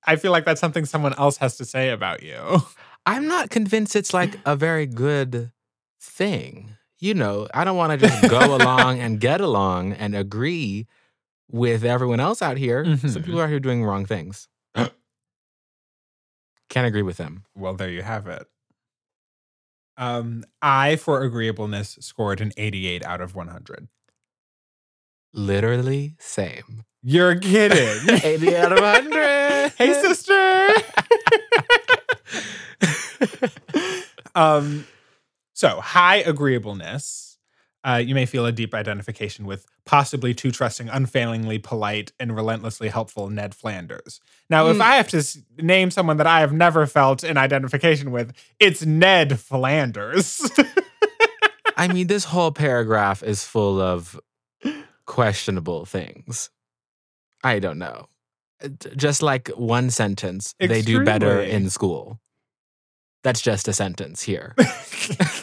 [0.05, 2.62] I feel like that's something someone else has to say about you.
[3.07, 5.53] I'm not convinced it's like a very good
[6.00, 6.76] thing.
[7.03, 10.86] You know, I don't want to just go along and get along and agree
[11.50, 12.84] with everyone else out here.
[12.84, 13.24] Some Mhm.
[13.24, 14.46] people are out here doing wrong things.
[16.68, 17.44] Can't agree with them.
[17.57, 18.46] Well, there you have it.
[19.98, 23.88] Um, I for agreeableness scored an 88 out of 100.
[25.34, 26.84] Literally same.
[27.03, 28.16] You're kidding.
[28.24, 29.72] 80 out of 100.
[29.76, 30.68] hey, sister.
[34.34, 34.86] um,
[35.53, 37.38] so high agreeableness.
[37.84, 42.88] Uh, you may feel a deep identification with possibly too trusting, unfailingly polite, and relentlessly
[42.88, 44.20] helpful Ned Flanders.
[44.48, 44.80] Now, if Mm.
[44.82, 48.86] I have to s- name someone that I have never felt an identification with, it's
[48.86, 50.48] Ned Flanders.
[51.76, 54.18] I mean, this whole paragraph is full of
[55.07, 56.50] questionable things.
[57.42, 58.07] I don't know.
[58.62, 62.20] Uh, Just like one sentence, they do better in school.
[63.22, 64.54] That's just a sentence here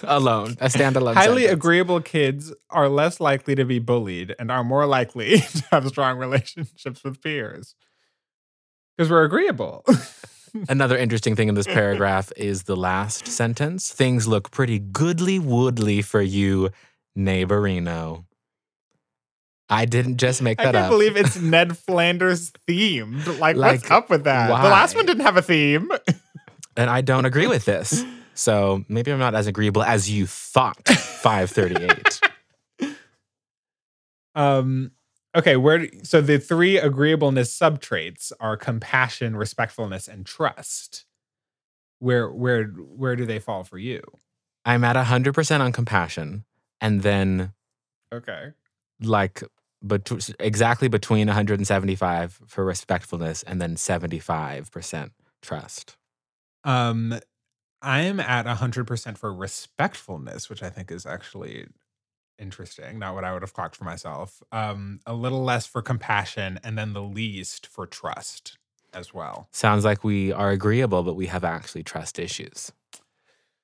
[0.04, 1.14] alone, a standalone.
[1.14, 1.54] Highly sentence.
[1.54, 6.18] agreeable kids are less likely to be bullied and are more likely to have strong
[6.18, 7.76] relationships with peers
[8.98, 9.86] because we're agreeable.
[10.68, 13.94] Another interesting thing in this paragraph is the last sentence.
[13.94, 16.72] Things look pretty goodly woodly for you,
[17.18, 18.26] neighborino.
[19.70, 20.90] I didn't just make I that can't up.
[20.92, 23.40] believe it's Ned Flanders themed.
[23.40, 24.48] Like, what's up with that?
[24.48, 25.92] The last one didn't have a theme.
[26.80, 28.06] And I don't agree with this.
[28.34, 30.88] So maybe I'm not as agreeable as you thought.
[30.88, 32.22] 538.
[34.34, 34.92] Um,
[35.36, 41.06] okay, where so the three agreeableness subtraits are compassion, respectfulness, and trust.
[42.00, 44.02] Where where where do they fall for you?
[44.64, 46.46] I'm at 100% on compassion
[46.80, 47.54] and then
[48.14, 48.52] Okay.
[49.02, 49.44] like
[49.82, 55.12] but exactly between 175 for respectfulness and then 75%
[55.42, 55.98] trust.
[56.64, 57.20] Um,
[57.82, 61.68] I am at hundred percent for respectfulness, which I think is actually
[62.38, 63.00] interesting.
[63.00, 64.42] Not what I would have clocked for myself.
[64.52, 68.58] Um, a little less for compassion, and then the least for trust
[68.94, 69.48] as well.
[69.52, 72.72] Sounds like we are agreeable, but we have actually trust issues.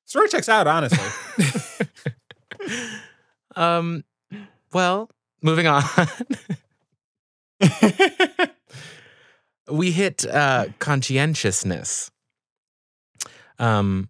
[0.05, 1.09] Story checks out, honestly.
[3.55, 4.03] um,
[4.71, 5.09] well,
[5.41, 5.83] moving on.
[9.71, 12.11] we hit uh, conscientiousness,
[13.59, 14.09] um,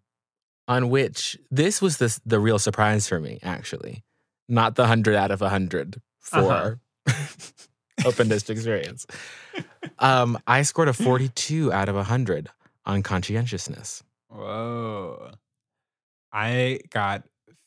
[0.68, 3.40] on which this was the the real surprise for me.
[3.44, 4.04] Actually,
[4.48, 6.80] not the hundred out of a hundred for
[8.06, 9.06] open disc experience.
[10.00, 12.50] Um, I scored a forty-two out of hundred
[12.86, 14.04] on conscientiousness.
[14.30, 15.32] Whoa.
[16.32, 17.24] I got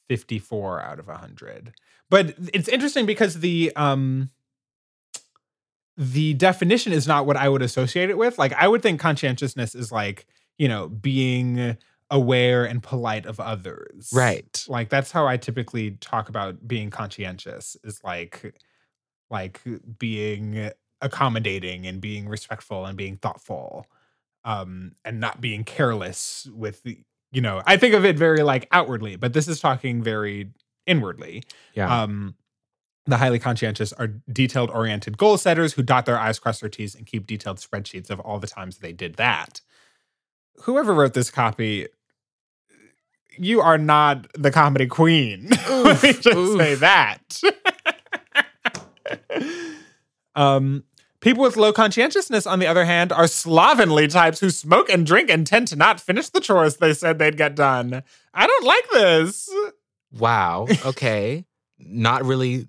[0.09, 1.72] 54 out of 100.
[2.11, 4.31] But it's interesting because the um
[5.97, 8.39] the definition is not what I would associate it with.
[8.39, 10.26] Like I would think conscientiousness is like,
[10.59, 11.77] you know, being
[12.11, 14.11] aware and polite of others.
[14.15, 14.65] Right.
[14.69, 18.55] Like that's how I typically talk about being conscientious is like
[19.31, 19.61] like
[19.99, 23.87] being accommodating and being respectful and being thoughtful
[24.45, 26.99] um and not being careless with the
[27.31, 30.49] you know i think of it very like outwardly but this is talking very
[30.87, 31.43] inwardly
[31.75, 32.03] Yeah.
[32.03, 32.35] um
[33.07, 36.95] the highly conscientious are detailed oriented goal setters who dot their i's cross their t's
[36.97, 39.61] and keep detailed spreadsheets of all the times they did that
[40.63, 41.87] whoever wrote this copy
[43.39, 46.59] you are not the comedy queen let me just oof.
[46.59, 47.41] say that
[50.35, 50.85] um
[51.21, 55.31] People with low conscientiousness, on the other hand, are slovenly types who smoke and drink
[55.31, 58.05] and tend to not finish the chores they said they'd get done.
[58.33, 59.51] I don't like this.
[60.17, 60.69] Wow.
[60.87, 61.45] Okay.
[61.81, 62.69] Not really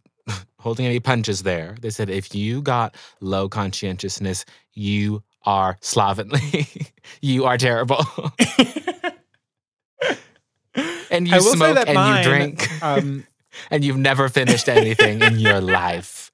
[0.58, 1.76] holding any punches there.
[1.80, 6.68] They said if you got low conscientiousness, you are slovenly.
[7.22, 8.06] you are terrible.
[11.12, 13.26] and you I will say smoke and mine, you drink Um,
[13.72, 16.32] and you've never finished anything in your life.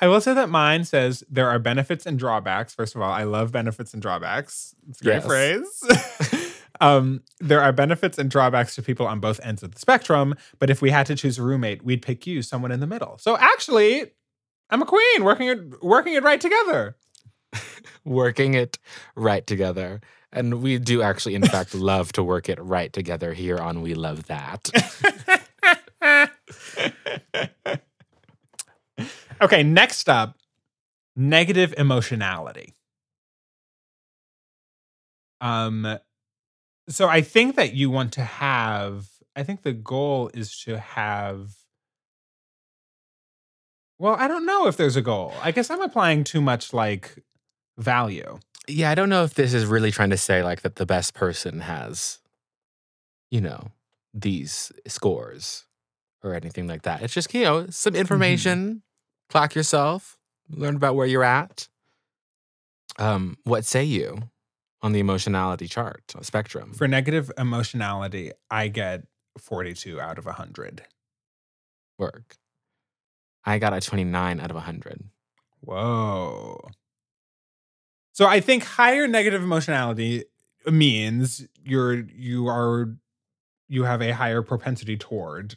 [0.00, 2.74] I will say that mine says there are benefits and drawbacks.
[2.74, 4.74] First of all, I love benefits and drawbacks.
[4.88, 5.24] It's a great Yes.
[5.24, 6.60] phrase.
[6.80, 10.68] um, there are benefits and drawbacks to people on both ends of the spectrum, but
[10.68, 13.18] if we had to choose a roommate, we'd pick you, someone in the middle.
[13.18, 14.10] So actually,
[14.74, 16.96] I'm a queen working it working it right together.
[18.04, 18.76] Working it
[19.14, 20.00] right together.
[20.32, 23.94] And we do actually, in fact, love to work it right together here on We
[23.94, 24.68] Love That.
[29.40, 30.38] okay, next up,
[31.14, 32.74] negative emotionality.
[35.40, 36.00] Um
[36.88, 39.06] so I think that you want to have
[39.36, 41.52] I think the goal is to have
[43.98, 45.32] Well, I don't know if there's a goal.
[45.42, 47.22] I guess I'm applying too much like
[47.78, 48.38] value.
[48.66, 51.14] Yeah, I don't know if this is really trying to say like that the best
[51.14, 52.18] person has,
[53.30, 53.70] you know,
[54.12, 55.64] these scores
[56.22, 57.02] or anything like that.
[57.02, 58.82] It's just, you know, some information,
[59.28, 60.16] clock yourself,
[60.48, 61.68] learn about where you're at.
[62.98, 64.30] Um, what say you
[64.82, 66.72] on the emotionality chart uh, spectrum?
[66.72, 69.04] For negative emotionality, I get
[69.38, 70.82] 42 out of 100.
[71.98, 72.36] work.
[73.44, 75.04] I got a 29 out of 100.
[75.60, 76.60] Whoa.
[78.12, 80.24] So I think higher negative emotionality
[80.66, 82.94] means you're you are
[83.68, 85.56] you have a higher propensity toward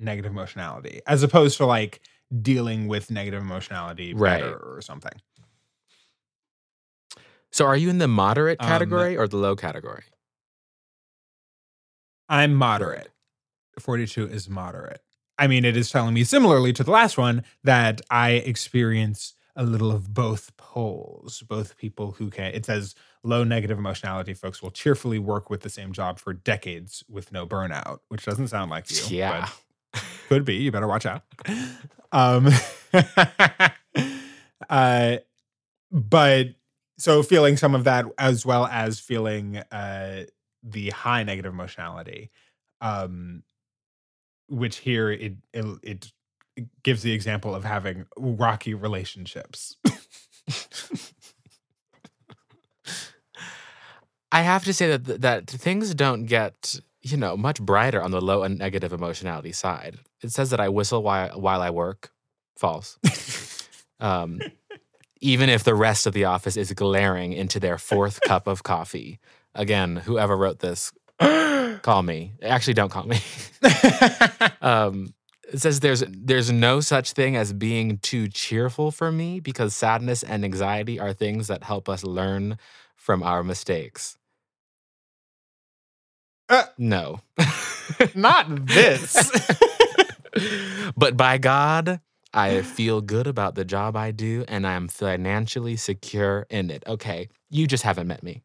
[0.00, 2.00] negative emotionality as opposed to like
[2.42, 4.40] dealing with negative emotionality Right.
[4.40, 5.12] better or something.
[7.50, 10.04] So are you in the moderate Um, category or the low category?
[12.28, 13.10] I'm moderate.
[13.78, 15.02] 42 is moderate.
[15.38, 19.64] I mean, it is telling me similarly to the last one that I experience a
[19.64, 22.54] little of both poles, both people who can.
[22.54, 27.04] It says low negative emotionality folks will cheerfully work with the same job for decades
[27.08, 29.16] with no burnout, which doesn't sound like you.
[29.16, 29.48] Yeah.
[29.92, 30.56] but could be.
[30.56, 31.22] You better watch out.
[32.12, 32.48] Um,
[34.68, 35.16] uh,
[35.90, 36.46] but
[36.98, 40.24] so feeling some of that as well as feeling uh,
[40.62, 42.30] the high negative emotionality,
[42.80, 43.42] um,
[44.48, 46.12] which here it, it
[46.56, 49.76] it gives the example of having rocky relationships.
[54.30, 58.20] I have to say that that things don't get you know much brighter on the
[58.20, 59.98] low and negative emotionality side.
[60.20, 62.10] It says that I whistle while while I work.
[62.56, 62.98] False.
[64.00, 64.40] um,
[65.20, 69.18] even if the rest of the office is glaring into their fourth cup of coffee.
[69.54, 70.92] Again, whoever wrote this,
[71.82, 72.34] call me.
[72.42, 73.18] Actually, don't call me.
[74.62, 75.14] um,
[75.52, 80.22] it says there's there's no such thing as being too cheerful for me because sadness
[80.22, 82.58] and anxiety are things that help us learn
[82.96, 84.18] from our mistakes.
[86.48, 86.64] Uh.
[86.78, 87.20] no.
[88.14, 89.30] Not this.
[90.96, 92.00] but by God,
[92.32, 96.84] I feel good about the job I do and I am financially secure in it.
[96.86, 98.42] Okay, you just haven't met me.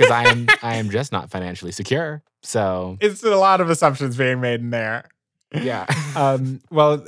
[0.00, 2.22] Because I am I am just not financially secure.
[2.42, 5.04] So it's a lot of assumptions being made in there.
[5.54, 5.86] yeah.
[6.16, 7.04] um, well,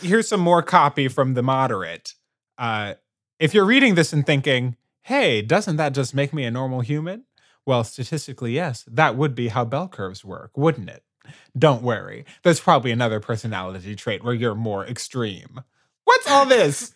[0.00, 2.14] here's some more copy from the moderate.
[2.56, 2.94] Uh,
[3.38, 7.24] if you're reading this and thinking, hey, doesn't that just make me a normal human?
[7.66, 11.02] Well, statistically, yes, that would be how bell curves work, wouldn't it?
[11.56, 12.24] Don't worry.
[12.42, 15.60] There's probably another personality trait where you're more extreme.
[16.04, 16.94] What's all this?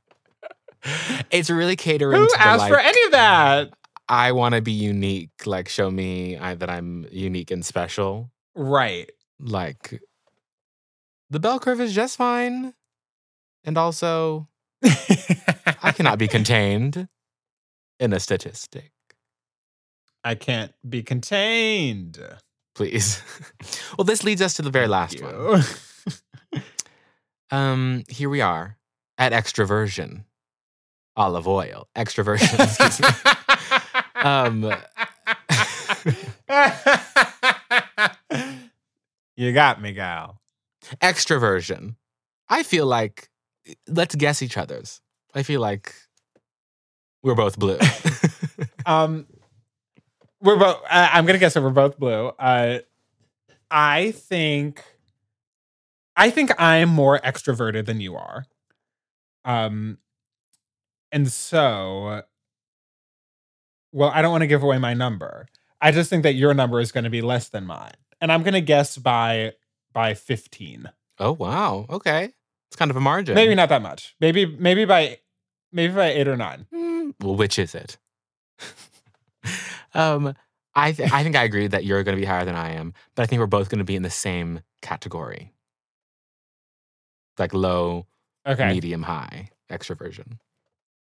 [1.30, 3.74] it's really catering Who to the, asked like, for any of that?
[4.08, 5.30] I want to be unique.
[5.46, 8.30] Like, show me I, that I'm unique and special.
[8.54, 9.10] Right.
[9.38, 10.00] Like,
[11.30, 12.74] the bell curve is just fine.
[13.64, 14.48] And also,
[14.82, 17.08] I cannot be contained
[17.98, 18.92] in a statistic.
[20.24, 22.18] I can't be contained.
[22.74, 23.22] Please.
[23.98, 25.62] well, this leads us to the very last one.
[27.50, 28.76] Um, here we are
[29.18, 30.24] at extroversion.
[31.16, 31.88] Olive oil.
[31.96, 32.60] Extroversion.
[32.60, 33.08] excuse me.
[34.22, 34.72] Um,
[39.36, 40.40] you got me, gal.
[41.02, 41.96] extroversion.
[42.48, 43.28] I feel like
[43.88, 45.00] let's guess each other's.
[45.34, 45.94] I feel like
[47.22, 47.78] we're both blue.
[48.86, 49.26] Um,
[50.40, 50.78] we're both.
[50.88, 52.28] Uh, I'm gonna guess that we're both blue.
[52.38, 52.78] Uh,
[53.70, 54.82] I think,
[56.16, 58.46] I think I'm more extroverted than you are.
[59.44, 59.98] Um,
[61.12, 62.22] and so,
[63.92, 65.46] well, I don't want to give away my number.
[65.80, 68.42] I just think that your number is going to be less than mine, and I'm
[68.42, 69.52] gonna guess by
[69.92, 70.90] by 15.
[71.18, 71.86] Oh wow.
[71.90, 72.32] Okay.
[72.68, 73.34] It's kind of a margin.
[73.34, 74.14] Maybe not that much.
[74.20, 75.18] Maybe maybe by
[75.72, 76.66] maybe by eight or nine.
[76.72, 77.98] Mm, well, which is it?
[79.94, 80.34] um,
[80.74, 82.94] I th- I think I agree that you're going to be higher than I am,
[83.16, 85.52] but I think we're both going to be in the same category,
[87.38, 88.06] like low,
[88.46, 88.68] Okay.
[88.72, 90.38] medium, high extroversion.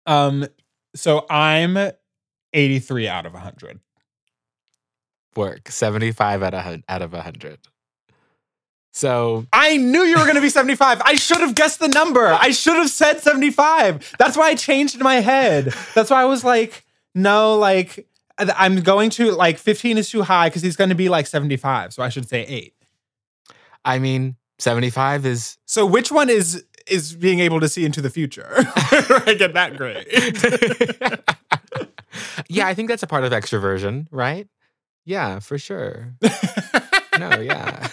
[0.07, 0.47] Um.
[0.95, 1.77] So I'm
[2.53, 3.79] 83 out of 100.
[5.35, 7.59] Work seventy five out of out of hundred.
[8.91, 10.99] So I knew you were going to be 75.
[11.05, 12.25] I should have guessed the number.
[12.33, 14.15] I should have said 75.
[14.17, 15.65] That's why I changed my head.
[15.93, 16.83] That's why I was like,
[17.13, 18.07] no, like
[18.39, 21.93] I'm going to like 15 is too high because he's going to be like 75.
[21.93, 22.73] So I should say eight.
[23.85, 28.01] I mean, seventy five is So which one is is being able to see into
[28.01, 28.49] the future?
[28.55, 30.07] I get that great.
[32.49, 32.67] yeah.
[32.67, 34.47] I think that's a part of extroversion, right?
[35.05, 36.15] Yeah, for sure.
[37.17, 37.88] No, yeah.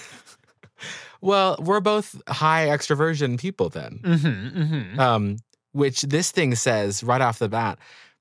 [1.22, 4.00] well, we're both high extroversion people then.
[4.02, 5.00] mm-hmm, mm-hmm.
[5.00, 5.36] um,
[5.72, 7.78] which this thing says right off the bat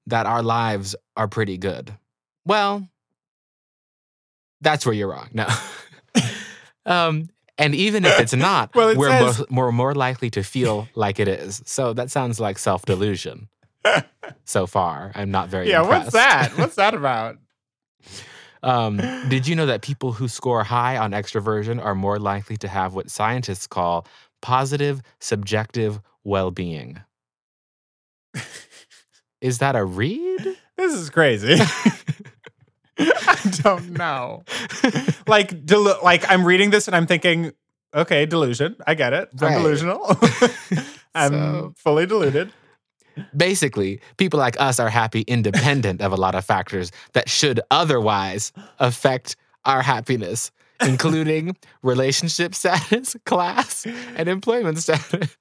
[0.07, 1.93] that our lives are pretty good.
[2.45, 2.87] Well,
[4.61, 5.27] that's where you're wrong.
[5.33, 5.45] No.
[6.85, 7.27] um,
[7.57, 10.87] and even if it's not, Well, it we're, says- more, we're more likely to feel
[10.95, 11.61] like it is.
[11.65, 13.49] So that sounds like self delusion.
[14.45, 16.05] so far, I'm not very Yeah, impressed.
[16.05, 16.57] what's that?
[16.57, 17.37] What's that about?
[18.65, 18.95] Um,
[19.27, 22.93] did you know that people who score high on extroversion are more likely to have
[22.93, 24.07] what scientists call
[24.41, 27.01] positive subjective well being?
[29.41, 30.55] Is that a read?
[30.77, 31.57] This is crazy.
[32.99, 34.43] I don't know.
[35.25, 37.53] Like, delu- like I'm reading this and I'm thinking,
[37.95, 38.75] okay, delusion.
[38.85, 39.29] I get it.
[39.41, 39.57] I'm Right.
[39.57, 40.05] delusional.
[41.15, 42.51] I'm So- fully deluded.
[43.37, 48.51] Basically, people like us are happy independent of a lot of factors that should otherwise
[48.79, 49.35] affect
[49.65, 50.51] our happiness,
[50.83, 53.85] including relationship status, class,
[54.17, 55.37] and employment status.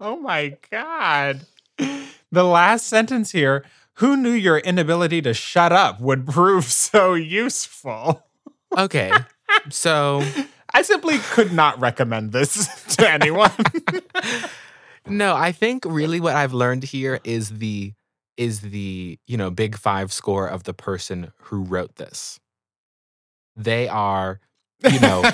[0.00, 1.40] oh my god.
[2.30, 3.64] The last sentence here.
[3.96, 8.24] Who knew your inability to shut up would prove so useful?
[8.76, 9.10] Okay,
[9.70, 10.22] so
[10.74, 12.66] I simply could not recommend this
[12.96, 13.52] to anyone.
[15.06, 17.94] no, I think really what I've learned here is the
[18.36, 22.38] is the, you know, big 5 score of the person who wrote this.
[23.56, 24.40] They are,
[24.90, 25.24] you know,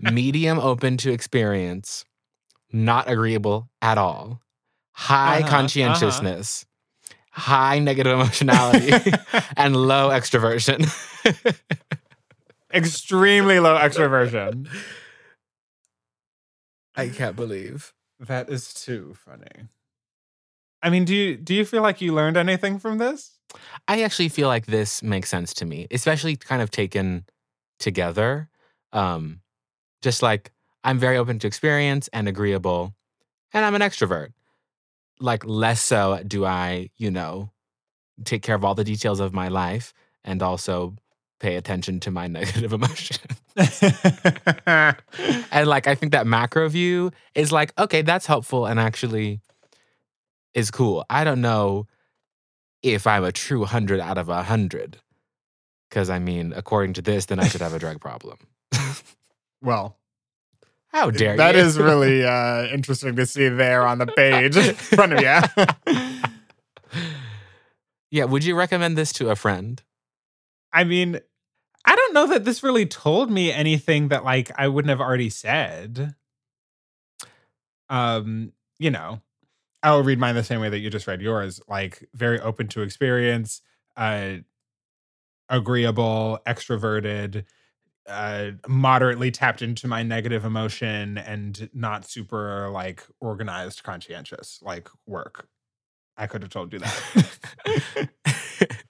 [0.00, 2.06] medium open to experience,
[2.72, 4.40] not agreeable at all,
[4.92, 5.48] high Uh-huh,
[6.06, 6.24] uh-huh.
[7.38, 8.92] High negative emotionality,
[9.56, 10.84] and low extroversion.
[12.74, 14.68] extremely low extroversion.
[16.96, 17.94] I can't believe.
[18.18, 19.68] That is too funny.
[20.82, 23.38] I mean, do you do you feel like you learned anything from this?
[23.86, 27.24] I actually feel like this makes sense to me, especially kind of taken
[27.78, 28.48] together.
[28.92, 29.40] Um,
[30.02, 30.52] just like
[30.84, 32.94] I'm very open to experience and agreeable,
[33.52, 34.32] and I'm an extrovert.
[35.20, 37.50] Like, less so do I, you know,
[38.24, 39.92] take care of all the details of my life
[40.24, 40.96] and also
[41.40, 43.18] pay attention to my negative emotion.
[44.66, 49.40] and like, I think that macro view is like, okay, that's helpful and actually
[50.54, 51.04] is cool.
[51.08, 51.86] I don't know
[52.82, 54.98] if I'm a true 100 out of a 100.
[55.88, 58.38] Because, I mean, according to this, then I should have a drug problem.
[59.62, 59.96] well,
[60.88, 61.60] How dare that you?
[61.60, 66.00] is really uh, interesting to see there on the page in front of you.
[68.10, 69.82] yeah, would you recommend this to a friend?
[70.72, 71.20] I mean,
[71.84, 75.30] I don't know that this really told me anything that like I wouldn't have already
[75.30, 76.14] said.
[77.90, 79.20] Um, you know,
[79.82, 82.82] I'll read mine the same way that you just read yours, like very open to
[82.82, 83.60] experience,
[83.96, 84.36] uh
[85.48, 87.44] agreeable, extroverted,
[88.08, 95.46] uh moderately tapped into my negative emotion and not super like organized conscientious like work.
[96.16, 98.08] I could have told you that.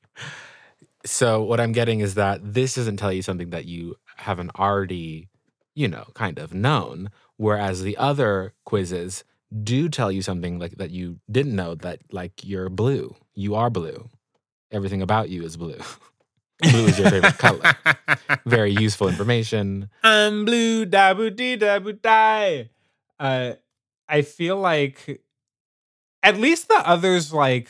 [1.04, 5.28] so, what I'm getting is that this doesn't tell you something that you haven't already,
[5.74, 7.10] you know, kind of known.
[7.36, 9.24] Whereas the other quizzes
[9.62, 13.14] do tell you something like that you didn't know that, like, you're blue.
[13.34, 14.08] You are blue.
[14.70, 15.78] Everything about you is blue.
[16.62, 17.76] blue is your favorite color.
[18.46, 19.90] Very useful information.
[20.02, 22.70] I'm blue, dabu dee dabu die.
[23.18, 23.54] Uh,
[24.08, 25.22] I feel like
[26.22, 27.68] at least the others like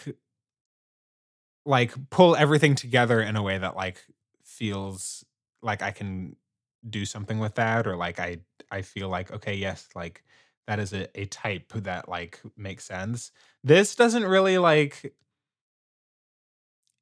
[1.67, 4.05] like pull everything together in a way that like
[4.45, 5.25] feels
[5.63, 6.37] like I can
[6.89, 8.39] do something with that or like I
[8.71, 10.23] I feel like okay, yes, like
[10.67, 13.33] that is a, a type that like makes sense.
[13.65, 15.15] This doesn't really like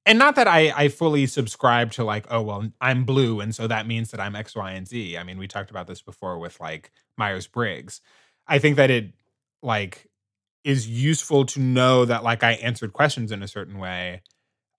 [0.07, 3.67] and not that I I fully subscribe to like, oh well, I'm blue, and so
[3.67, 5.19] that means that I'm X, Y, and Z.
[5.19, 8.01] I mean, we talked about this before with like Myers Briggs.
[8.47, 9.13] I think that it
[9.63, 10.09] like
[10.65, 14.23] is useful to know that like I answered questions in a certain way,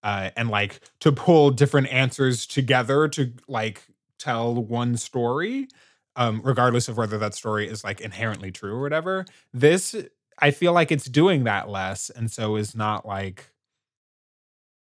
[0.04, 3.84] uh, and like to pull different answers together to like
[4.20, 5.68] tell one story,
[6.16, 9.26] um, regardless of whether that story is like inherently true or whatever.
[9.54, 9.96] This
[10.40, 13.52] I feel like it's doing that less, and so is not like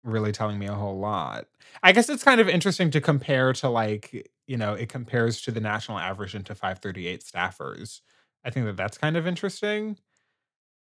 [0.04, 1.46] really telling me a whole lot.
[1.82, 5.50] I guess it's kind of interesting to compare to like, you know, it compares to
[5.50, 8.00] the national average into 538 staffers.
[8.44, 9.98] I think that that's kind of interesting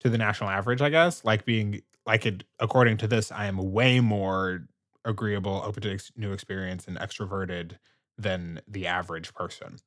[0.00, 1.24] to the national average, I guess.
[1.24, 4.66] Like being like it according to this, I am way more
[5.04, 7.78] agreeable, open to ex- new experience and extroverted
[8.18, 9.78] than the average person.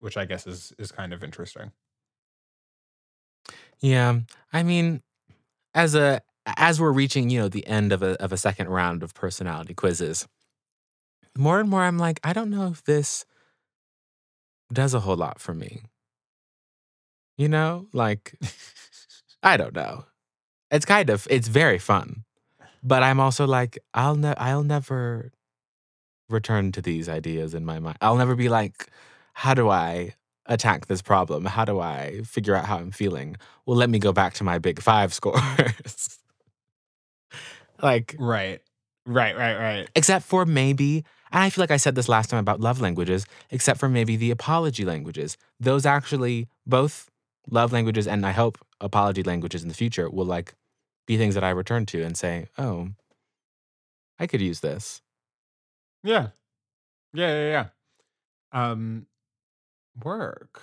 [0.00, 1.70] Which I guess is is kind of interesting.
[3.80, 4.20] Yeah.
[4.52, 5.02] I mean,
[5.74, 6.22] as a
[6.56, 9.74] as we're reaching, you know, the end of a of a second round of personality
[9.74, 10.26] quizzes,
[11.36, 13.24] more and more I'm like, I don't know if this
[14.72, 15.82] does a whole lot for me.
[17.36, 18.34] You know, like
[19.42, 20.04] I don't know.
[20.70, 22.24] It's kind of it's very fun,
[22.82, 25.32] but I'm also like I'll ne- I'll never
[26.28, 27.98] return to these ideas in my mind.
[28.00, 28.88] I'll never be like,
[29.34, 30.14] how do I
[30.46, 31.44] attack this problem?
[31.44, 33.36] How do I figure out how I'm feeling?
[33.66, 36.18] Well, let me go back to my big five scores.
[37.82, 38.60] like Right.
[39.06, 39.88] Right, right, right.
[39.94, 41.02] except for maybe
[41.32, 44.16] and i feel like i said this last time about love languages except for maybe
[44.16, 47.08] the apology languages those actually both
[47.50, 50.54] love languages and i hope apology languages in the future will like
[51.06, 52.88] be things that i return to and say oh
[54.18, 55.00] i could use this
[56.02, 56.28] Yeah.
[57.14, 57.66] Yeah, yeah, yeah.
[58.52, 59.06] Um
[60.04, 60.62] work.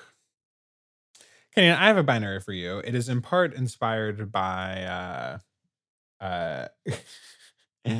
[1.53, 2.79] Kenyon, I have a binary for you.
[2.79, 5.37] It is in part inspired by uh
[6.25, 6.67] uh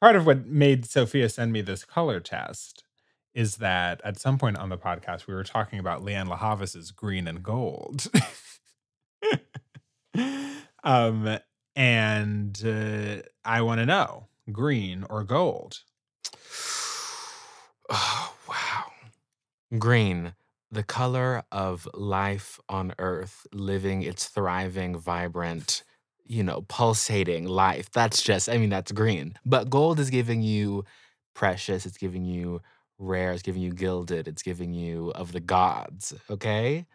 [0.00, 2.84] part of what made Sophia send me this color test
[3.34, 6.90] is that at some point on the podcast we were talking about Lianne La Havas's
[6.90, 8.06] green and gold.
[10.84, 11.38] um
[11.74, 15.80] and uh, I want to know green or gold.
[17.90, 18.84] oh wow
[19.78, 20.34] green
[20.70, 25.82] the color of life on earth living its thriving vibrant
[26.32, 27.90] you know pulsating life.
[27.92, 29.34] That's just i mean that's green.
[29.44, 30.84] But gold is giving you
[31.34, 32.60] precious it's giving you
[32.98, 36.86] rare it's giving you gilded it's giving you of the gods okay?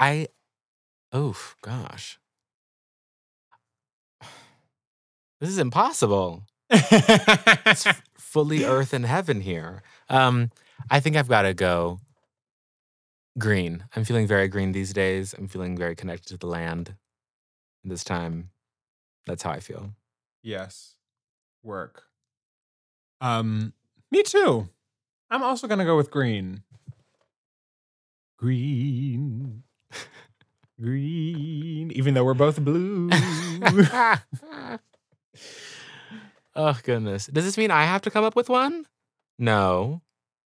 [0.00, 0.28] I
[1.14, 2.18] oof gosh.
[5.40, 6.42] This is impossible.
[6.70, 9.82] It's f- fully earth and heaven here.
[10.08, 10.50] Um
[10.90, 11.98] i think i've got to go
[13.38, 16.94] green i'm feeling very green these days i'm feeling very connected to the land
[17.84, 18.50] this time
[19.26, 19.92] that's how i feel
[20.46, 20.94] Yes.
[21.64, 22.04] Work.
[23.20, 23.72] Um,
[24.12, 24.68] me too.
[25.28, 26.62] I'm also gonna go with green.
[28.38, 29.64] Green.
[30.80, 31.90] green.
[31.90, 33.10] Even though we're both blue.
[36.54, 38.86] oh goodness does this mean i have to come up with one
[39.38, 40.00] no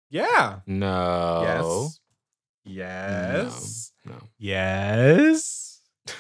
[0.08, 0.60] yeah.
[0.66, 2.00] no Yes.
[2.64, 3.92] Yes.
[4.04, 5.80] no Yes.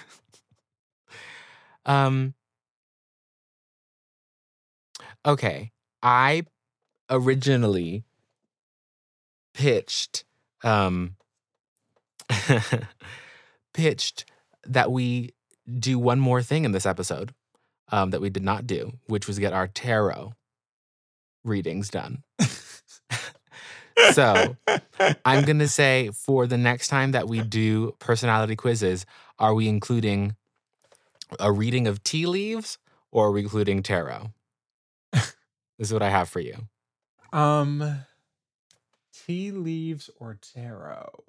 [1.86, 2.34] Um
[5.24, 5.72] Okay.
[6.02, 6.42] I
[7.10, 8.04] originally
[9.54, 10.24] pitched
[10.62, 11.16] um
[13.74, 14.24] pitched
[14.66, 15.30] that we
[15.78, 17.34] do one more thing in this episode
[17.90, 20.32] um that we did not do, which was get our tarot
[21.44, 22.22] readings done.
[24.12, 24.56] so,
[25.24, 29.06] I'm going to say for the next time that we do personality quizzes,
[29.38, 30.36] are we including
[31.38, 32.78] a reading of tea leaves
[33.10, 34.32] or are we including tarot?
[35.12, 35.34] this
[35.78, 36.56] is what I have for you.
[37.32, 38.04] Um
[39.12, 41.24] tea leaves or tarot.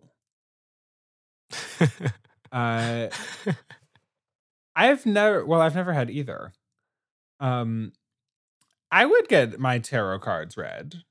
[2.51, 3.09] Uh
[4.75, 6.53] I've never well, I've never had either.
[7.39, 7.93] Um
[8.91, 11.03] I would get my tarot cards read.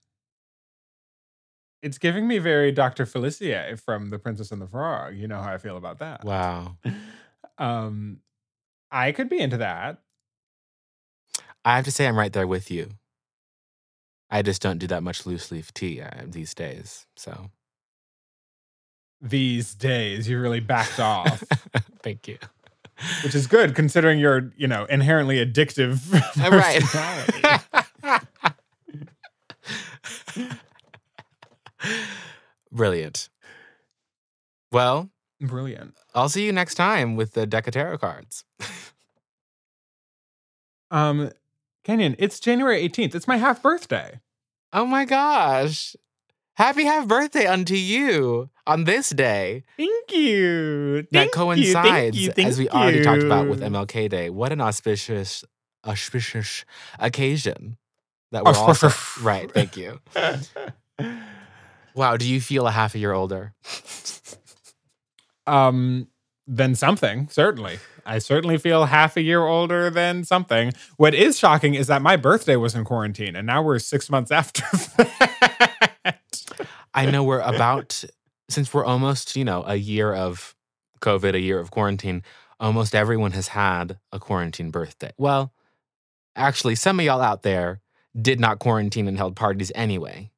[1.83, 3.07] It's giving me very Dr.
[3.07, 5.15] Facilier from The Princess and the Frog.
[5.17, 6.25] You know how I feel about that.
[6.25, 6.77] wow.
[7.59, 8.21] Um
[8.91, 9.99] I could be into that.
[11.65, 12.89] I have to say, I'm right there with you.
[14.31, 17.07] I just don't do that much loose leaf tea uh, these days.
[17.17, 17.51] So,
[19.21, 21.43] These days, you really backed off.
[22.03, 22.39] thank you.
[23.25, 26.01] which is good considering you're, you know, inherently addictive.
[26.39, 26.83] Right.
[32.73, 33.29] Brilliant.
[34.71, 35.11] Well,
[35.41, 35.95] Brilliant.
[36.15, 38.45] I'll see you next time with the deck of tarot cards.
[40.91, 41.31] Um,
[41.85, 43.15] Kenyon, it's January 18th.
[43.15, 44.21] It's my half birthday.
[44.73, 45.95] Oh my gosh.
[46.57, 49.65] Happy half birthday unto you on this day.
[49.77, 51.07] Thank you.
[51.13, 53.61] that coincides, you, thank you, thank as we already talked about with.
[53.61, 54.29] MLK Day.
[54.29, 55.45] What an auspicious,
[55.87, 56.65] auspicious
[56.99, 57.77] occasion
[58.33, 58.75] that we're all
[59.23, 59.51] right.
[59.53, 60.01] Thank you.
[61.99, 62.17] Wow.
[62.17, 63.55] Do you feel a half a year older?
[65.49, 66.07] um,
[66.47, 67.81] than something, certainly.
[68.07, 70.73] I certainly feel half a year older than something.
[70.97, 74.31] What is shocking is that my birthday was in quarantine, and now we're six months
[74.41, 74.63] after
[74.97, 76.21] that.
[76.95, 78.05] I know we're about
[78.49, 80.55] since we're almost you know a year of
[81.01, 82.23] COVID, a year of quarantine.
[82.61, 85.13] Almost everyone has had a quarantine birthday.
[85.19, 85.53] Well,
[86.35, 87.81] actually, some of y'all out there
[88.21, 90.31] did not quarantine and held parties anyway.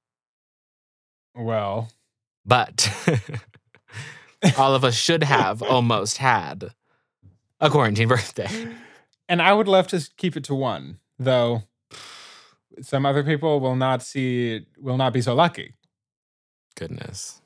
[1.34, 1.90] Well,
[2.44, 2.90] But
[4.58, 6.70] all of us should have almost had
[7.60, 8.48] a quarantine birthday.
[9.28, 11.62] and I would love to keep it to one, though.
[12.82, 15.74] Some other people will not see, will not be so lucky.
[16.76, 17.40] Goodness.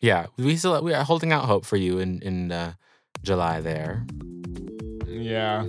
[0.00, 2.74] Yeah, we still we are holding out hope for you in in uh,
[3.22, 4.04] July there.
[5.06, 5.66] Yeah.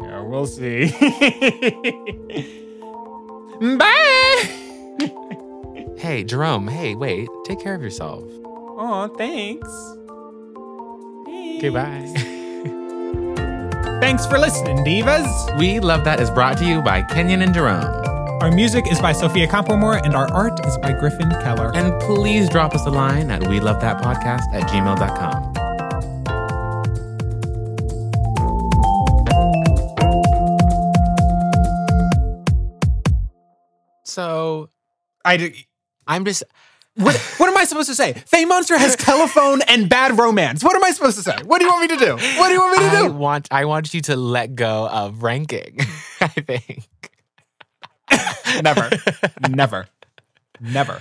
[0.00, 0.90] Yeah, we'll see.
[3.78, 4.54] Bye.
[5.98, 6.68] Hey, Jerome.
[6.68, 7.28] Hey, wait.
[7.44, 8.22] Take care of yourself.
[8.44, 9.68] Oh, thanks.
[11.60, 12.06] Goodbye.
[14.00, 15.58] Thanks for listening, Divas.
[15.58, 18.06] We Love That is brought to you by Kenyon and Jerome.
[18.40, 21.74] Our music is by Sophia Campomore and our art is by Griffin Keller.
[21.74, 25.54] And please drop us a line at we love that podcast at gmail.com.
[34.04, 34.70] So
[35.24, 35.66] I
[36.08, 36.42] I'm just
[36.96, 38.12] what, what am I supposed to say?
[38.12, 40.64] Fame Monster has telephone and bad romance.
[40.64, 41.36] What am I supposed to say?
[41.44, 42.12] What do you want me to do?
[42.16, 43.12] What do you want me to I do?
[43.12, 45.78] want I want you to let go of ranking.
[46.20, 46.88] I think.
[48.62, 48.90] Never.
[49.48, 49.86] Never.
[50.60, 51.00] Never.